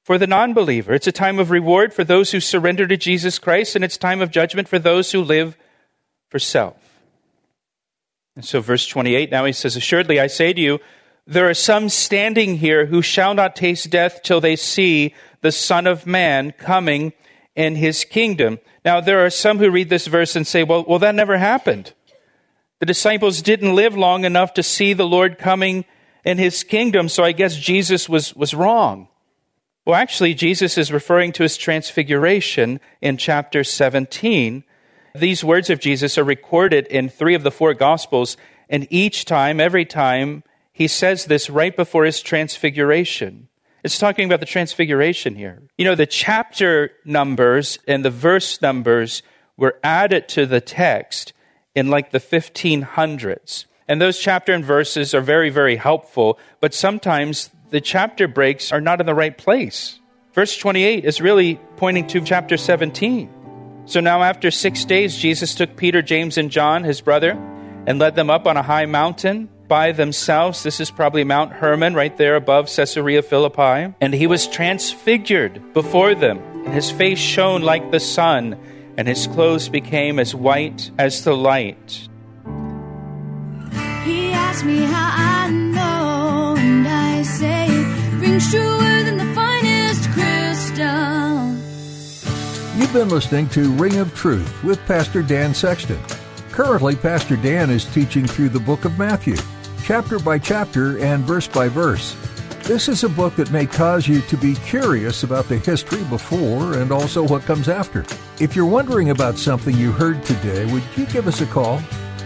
for 0.03 0.19
the 0.19 0.27
non 0.27 0.53
believer. 0.53 0.93
It's 0.93 1.08
a 1.08 1.12
time 1.12 1.39
of 1.39 1.49
reward 1.49 1.95
for 1.95 2.03
those 2.03 2.29
who 2.29 2.39
surrender 2.39 2.86
to 2.86 2.95
Jesus 2.95 3.39
Christ, 3.39 3.75
and 3.75 3.84
it's 3.84 3.97
time 3.97 4.21
of 4.21 4.29
judgment 4.29 4.67
for 4.67 4.77
those 4.77 5.13
who 5.13 5.23
live 5.23 5.58
for 6.29 6.38
self. 6.38 6.84
And 8.35 8.43
so, 8.43 8.59
verse 8.59 8.85
28 8.87 9.31
now 9.31 9.45
he 9.45 9.53
says, 9.53 9.75
Assuredly, 9.75 10.19
I 10.19 10.27
say 10.27 10.53
to 10.53 10.61
you, 10.61 10.79
there 11.27 11.49
are 11.49 11.55
some 11.55 11.89
standing 11.89 12.57
here 12.57 12.85
who 12.85 13.01
shall 13.01 13.33
not 13.33 13.55
taste 13.55 13.89
death 13.89 14.21
till 14.23 14.41
they 14.41 14.55
see 14.55 15.15
the 15.41 15.51
Son 15.51 15.87
of 15.87 16.05
Man 16.05 16.51
coming 16.51 17.13
in 17.55 17.75
his 17.75 18.03
kingdom. 18.03 18.59
Now, 18.83 19.01
there 19.01 19.25
are 19.25 19.29
some 19.31 19.57
who 19.57 19.71
read 19.71 19.89
this 19.89 20.05
verse 20.05 20.35
and 20.35 20.45
say, 20.45 20.63
well, 20.63 20.85
well, 20.87 20.99
that 20.99 21.15
never 21.15 21.37
happened. 21.37 21.93
The 22.79 22.85
disciples 22.85 23.41
didn't 23.41 23.73
live 23.73 23.95
long 23.95 24.25
enough 24.25 24.53
to 24.55 24.63
see 24.63 24.93
the 24.93 25.07
Lord 25.07 25.39
coming 25.39 25.85
in 26.23 26.37
his 26.37 26.63
kingdom, 26.63 27.09
so 27.09 27.23
I 27.23 27.31
guess 27.31 27.55
Jesus 27.55 28.09
was, 28.09 28.35
was 28.35 28.53
wrong. 28.53 29.07
Well, 29.85 29.95
actually, 29.95 30.33
Jesus 30.33 30.77
is 30.77 30.91
referring 30.91 31.31
to 31.33 31.43
his 31.43 31.57
transfiguration 31.57 32.79
in 33.01 33.17
chapter 33.17 33.63
17 33.63 34.63
these 35.19 35.43
words 35.43 35.69
of 35.69 35.80
Jesus 35.80 36.17
are 36.17 36.23
recorded 36.23 36.88
in 36.88 37.10
three 37.10 37.36
of 37.36 37.43
the 37.43 37.51
four 37.51 37.73
Gospels, 37.73 38.38
and 38.69 38.88
each 38.89 39.25
time, 39.25 39.60
every 39.60 39.86
time, 39.86 40.43
he 40.71 40.88
says 40.88 41.25
this 41.25 41.49
right 41.49 41.75
before 41.75 42.06
his 42.06 42.21
transfiguration. 42.21 43.47
It's 43.84 43.99
talking 43.99 44.25
about 44.25 44.39
the 44.39 44.45
transfiguration 44.47 45.36
here. 45.36 45.62
You 45.78 45.86
know, 45.86 45.95
the 45.95 46.08
chapter 46.08 46.91
numbers 47.06 47.78
and 47.88 48.04
the 48.04 48.10
verse 48.10 48.62
numbers 48.62 49.21
were 49.58 49.80
added 49.84 50.28
to 50.30 50.45
the 50.45 50.60
text 50.60 51.34
in 51.75 51.89
like 51.89 52.12
the 52.12 52.19
1500s. 52.19 53.65
And 53.88 54.01
those 54.01 54.17
chapter 54.17 54.54
and 54.54 54.65
verses 54.65 55.13
are 55.13 55.21
very, 55.21 55.51
very 55.51 55.75
helpful, 55.75 56.39
but 56.60 56.73
sometimes 56.73 57.51
the 57.69 57.80
chapter 57.80 58.28
breaks 58.28 58.71
are 58.71 58.82
not 58.82 58.99
in 58.99 59.06
the 59.06 59.13
right 59.13 59.38
place. 59.38 59.99
Verse 60.34 60.58
28 60.58 61.06
is 61.06 61.21
really 61.21 61.60
pointing 61.78 62.08
to 62.08 62.21
chapter 62.21 62.58
17. 62.58 63.34
So 63.85 63.99
now, 63.99 64.23
after 64.23 64.49
six 64.49 64.83
days, 64.83 65.15
Jesus 65.15 65.53
took 65.53 65.75
Peter, 65.75 66.01
James, 66.01 66.37
and 66.37 66.49
John, 66.49 66.83
his 66.83 67.01
brother, 67.01 67.31
and 67.85 67.99
led 67.99 68.15
them 68.15 68.31
up 68.31 68.47
on 68.47 68.57
a 68.57 68.63
high 68.63 68.87
mountain 68.87 69.47
by 69.67 69.91
themselves. 69.91 70.63
This 70.63 70.79
is 70.79 70.89
probably 70.89 71.23
Mount 71.23 71.51
Hermon, 71.53 71.93
right 71.93 72.15
there 72.17 72.35
above 72.35 72.67
Caesarea 72.75 73.21
Philippi. 73.21 73.93
And 74.01 74.13
he 74.13 74.27
was 74.27 74.47
transfigured 74.47 75.73
before 75.73 76.15
them, 76.15 76.39
and 76.65 76.73
his 76.73 76.89
face 76.89 77.19
shone 77.19 77.61
like 77.61 77.91
the 77.91 77.99
sun, 77.99 78.57
and 78.97 79.07
his 79.07 79.27
clothes 79.27 79.69
became 79.69 80.19
as 80.19 80.33
white 80.33 80.89
as 80.97 81.23
the 81.23 81.35
light. 81.35 82.07
He 84.03 84.31
asked 84.31 84.65
me 84.65 84.79
how 84.79 85.11
I 85.13 85.64
You've 92.75 92.91
been 92.91 93.07
listening 93.07 93.47
to 93.49 93.71
Ring 93.75 93.99
of 93.99 94.13
Truth 94.13 94.61
with 94.61 94.85
Pastor 94.85 95.21
Dan 95.21 95.53
Sexton. 95.53 95.97
Currently, 96.51 96.97
Pastor 96.97 97.38
Dan 97.38 97.69
is 97.69 97.85
teaching 97.85 98.27
through 98.27 98.49
the 98.49 98.59
book 98.59 98.83
of 98.83 98.99
Matthew, 98.99 99.38
chapter 99.85 100.19
by 100.19 100.39
chapter 100.39 100.99
and 100.99 101.23
verse 101.23 101.47
by 101.47 101.69
verse. 101.69 102.17
This 102.63 102.89
is 102.89 103.05
a 103.05 103.09
book 103.09 103.38
that 103.38 103.49
may 103.49 103.65
cause 103.65 104.09
you 104.09 104.19
to 104.23 104.35
be 104.35 104.55
curious 104.55 105.23
about 105.23 105.47
the 105.47 105.57
history 105.57 106.03
before 106.09 106.73
and 106.73 106.91
also 106.91 107.25
what 107.25 107.43
comes 107.43 107.69
after. 107.69 108.03
If 108.41 108.57
you're 108.57 108.65
wondering 108.65 109.11
about 109.11 109.38
something 109.38 109.77
you 109.77 109.93
heard 109.93 110.21
today, 110.25 110.65
would 110.65 110.83
you 110.97 111.05
give 111.05 111.29
us 111.29 111.39
a 111.39 111.45
call? 111.45 111.81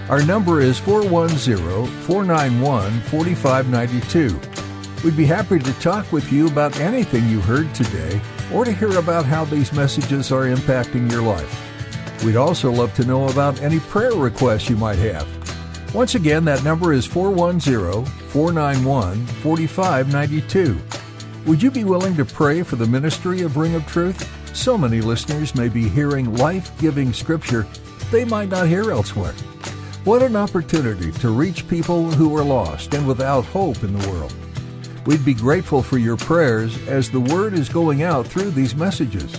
Our 0.09 0.23
number 0.23 0.61
is 0.61 0.79
410 0.79 1.85
491 2.07 3.01
4592. 3.01 4.39
We'd 5.03 5.15
be 5.15 5.25
happy 5.25 5.59
to 5.59 5.73
talk 5.73 6.11
with 6.11 6.31
you 6.31 6.47
about 6.47 6.79
anything 6.79 7.29
you 7.29 7.39
heard 7.39 7.71
today 7.75 8.19
or 8.53 8.65
to 8.65 8.71
hear 8.71 8.97
about 8.97 9.25
how 9.25 9.45
these 9.45 9.73
messages 9.73 10.31
are 10.31 10.45
impacting 10.45 11.11
your 11.11 11.21
life. 11.21 12.23
We'd 12.23 12.35
also 12.35 12.71
love 12.71 12.93
to 12.95 13.05
know 13.05 13.27
about 13.29 13.61
any 13.61 13.79
prayer 13.79 14.13
requests 14.13 14.69
you 14.69 14.75
might 14.75 14.99
have. 14.99 15.27
Once 15.93 16.15
again, 16.15 16.45
that 16.45 16.63
number 16.63 16.93
is 16.93 17.05
410 17.05 18.05
491 18.29 19.25
4592. 19.25 20.77
Would 21.45 21.63
you 21.63 21.71
be 21.71 21.83
willing 21.83 22.15
to 22.15 22.25
pray 22.25 22.61
for 22.63 22.75
the 22.75 22.85
ministry 22.85 23.41
of 23.41 23.57
Ring 23.57 23.75
of 23.75 23.87
Truth? 23.87 24.27
So 24.55 24.77
many 24.77 25.01
listeners 25.01 25.55
may 25.55 25.69
be 25.69 25.87
hearing 25.87 26.35
life 26.35 26.77
giving 26.79 27.13
scripture 27.13 27.65
they 28.11 28.25
might 28.25 28.49
not 28.49 28.67
hear 28.67 28.91
elsewhere. 28.91 29.33
What 30.03 30.23
an 30.23 30.35
opportunity 30.35 31.11
to 31.11 31.29
reach 31.29 31.67
people 31.67 32.09
who 32.09 32.35
are 32.35 32.43
lost 32.43 32.93
and 32.93 33.07
without 33.07 33.45
hope 33.45 33.83
in 33.83 33.97
the 33.97 34.09
world. 34.09 34.33
We'd 35.09 35.25
be 35.25 35.33
grateful 35.33 35.81
for 35.81 35.97
your 35.97 36.17
prayers 36.17 36.77
as 36.87 37.09
the 37.09 37.19
word 37.19 37.55
is 37.55 37.67
going 37.67 38.03
out 38.03 38.27
through 38.27 38.51
these 38.51 38.75
messages. 38.75 39.33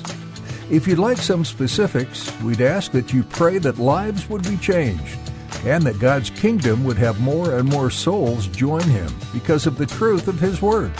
If 0.68 0.88
you'd 0.88 0.98
like 0.98 1.18
some 1.18 1.44
specifics, 1.44 2.36
we'd 2.42 2.60
ask 2.60 2.90
that 2.90 3.12
you 3.12 3.22
pray 3.22 3.58
that 3.58 3.78
lives 3.78 4.28
would 4.28 4.42
be 4.42 4.56
changed 4.56 5.16
and 5.64 5.84
that 5.84 6.00
God's 6.00 6.30
kingdom 6.30 6.82
would 6.82 6.96
have 6.98 7.20
more 7.20 7.56
and 7.56 7.68
more 7.68 7.88
souls 7.88 8.48
join 8.48 8.82
him 8.82 9.14
because 9.32 9.68
of 9.68 9.78
the 9.78 9.86
truth 9.86 10.26
of 10.26 10.40
his 10.40 10.60
word. 10.60 10.92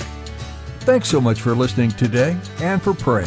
Thanks 0.82 1.08
so 1.08 1.20
much 1.20 1.40
for 1.40 1.56
listening 1.56 1.90
today 1.90 2.36
and 2.60 2.80
for 2.80 2.94
praying. 2.94 3.26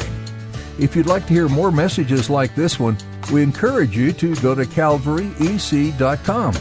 If 0.79 0.95
you'd 0.95 1.07
like 1.07 1.27
to 1.27 1.33
hear 1.33 1.49
more 1.49 1.73
messages 1.73 2.29
like 2.29 2.55
this 2.55 2.79
one, 2.79 2.97
we 3.33 3.43
encourage 3.43 3.97
you 3.97 4.13
to 4.13 4.33
go 4.37 4.55
to 4.55 4.63
calvaryec.com. 4.63 6.53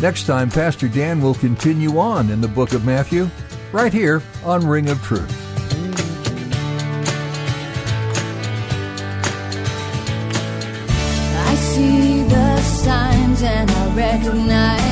Next 0.00 0.24
time, 0.24 0.48
Pastor 0.48 0.88
Dan 0.88 1.20
will 1.20 1.34
continue 1.34 1.98
on 1.98 2.30
in 2.30 2.40
the 2.40 2.48
book 2.48 2.72
of 2.72 2.86
Matthew, 2.86 3.28
right 3.72 3.92
here 3.92 4.22
on 4.44 4.66
Ring 4.66 4.88
of 4.88 5.02
Truth. 5.02 5.30
I 11.48 11.54
see 11.54 12.22
the 12.24 12.60
signs 12.60 13.42
and 13.42 13.70
I 13.70 13.94
recognize 13.96 14.91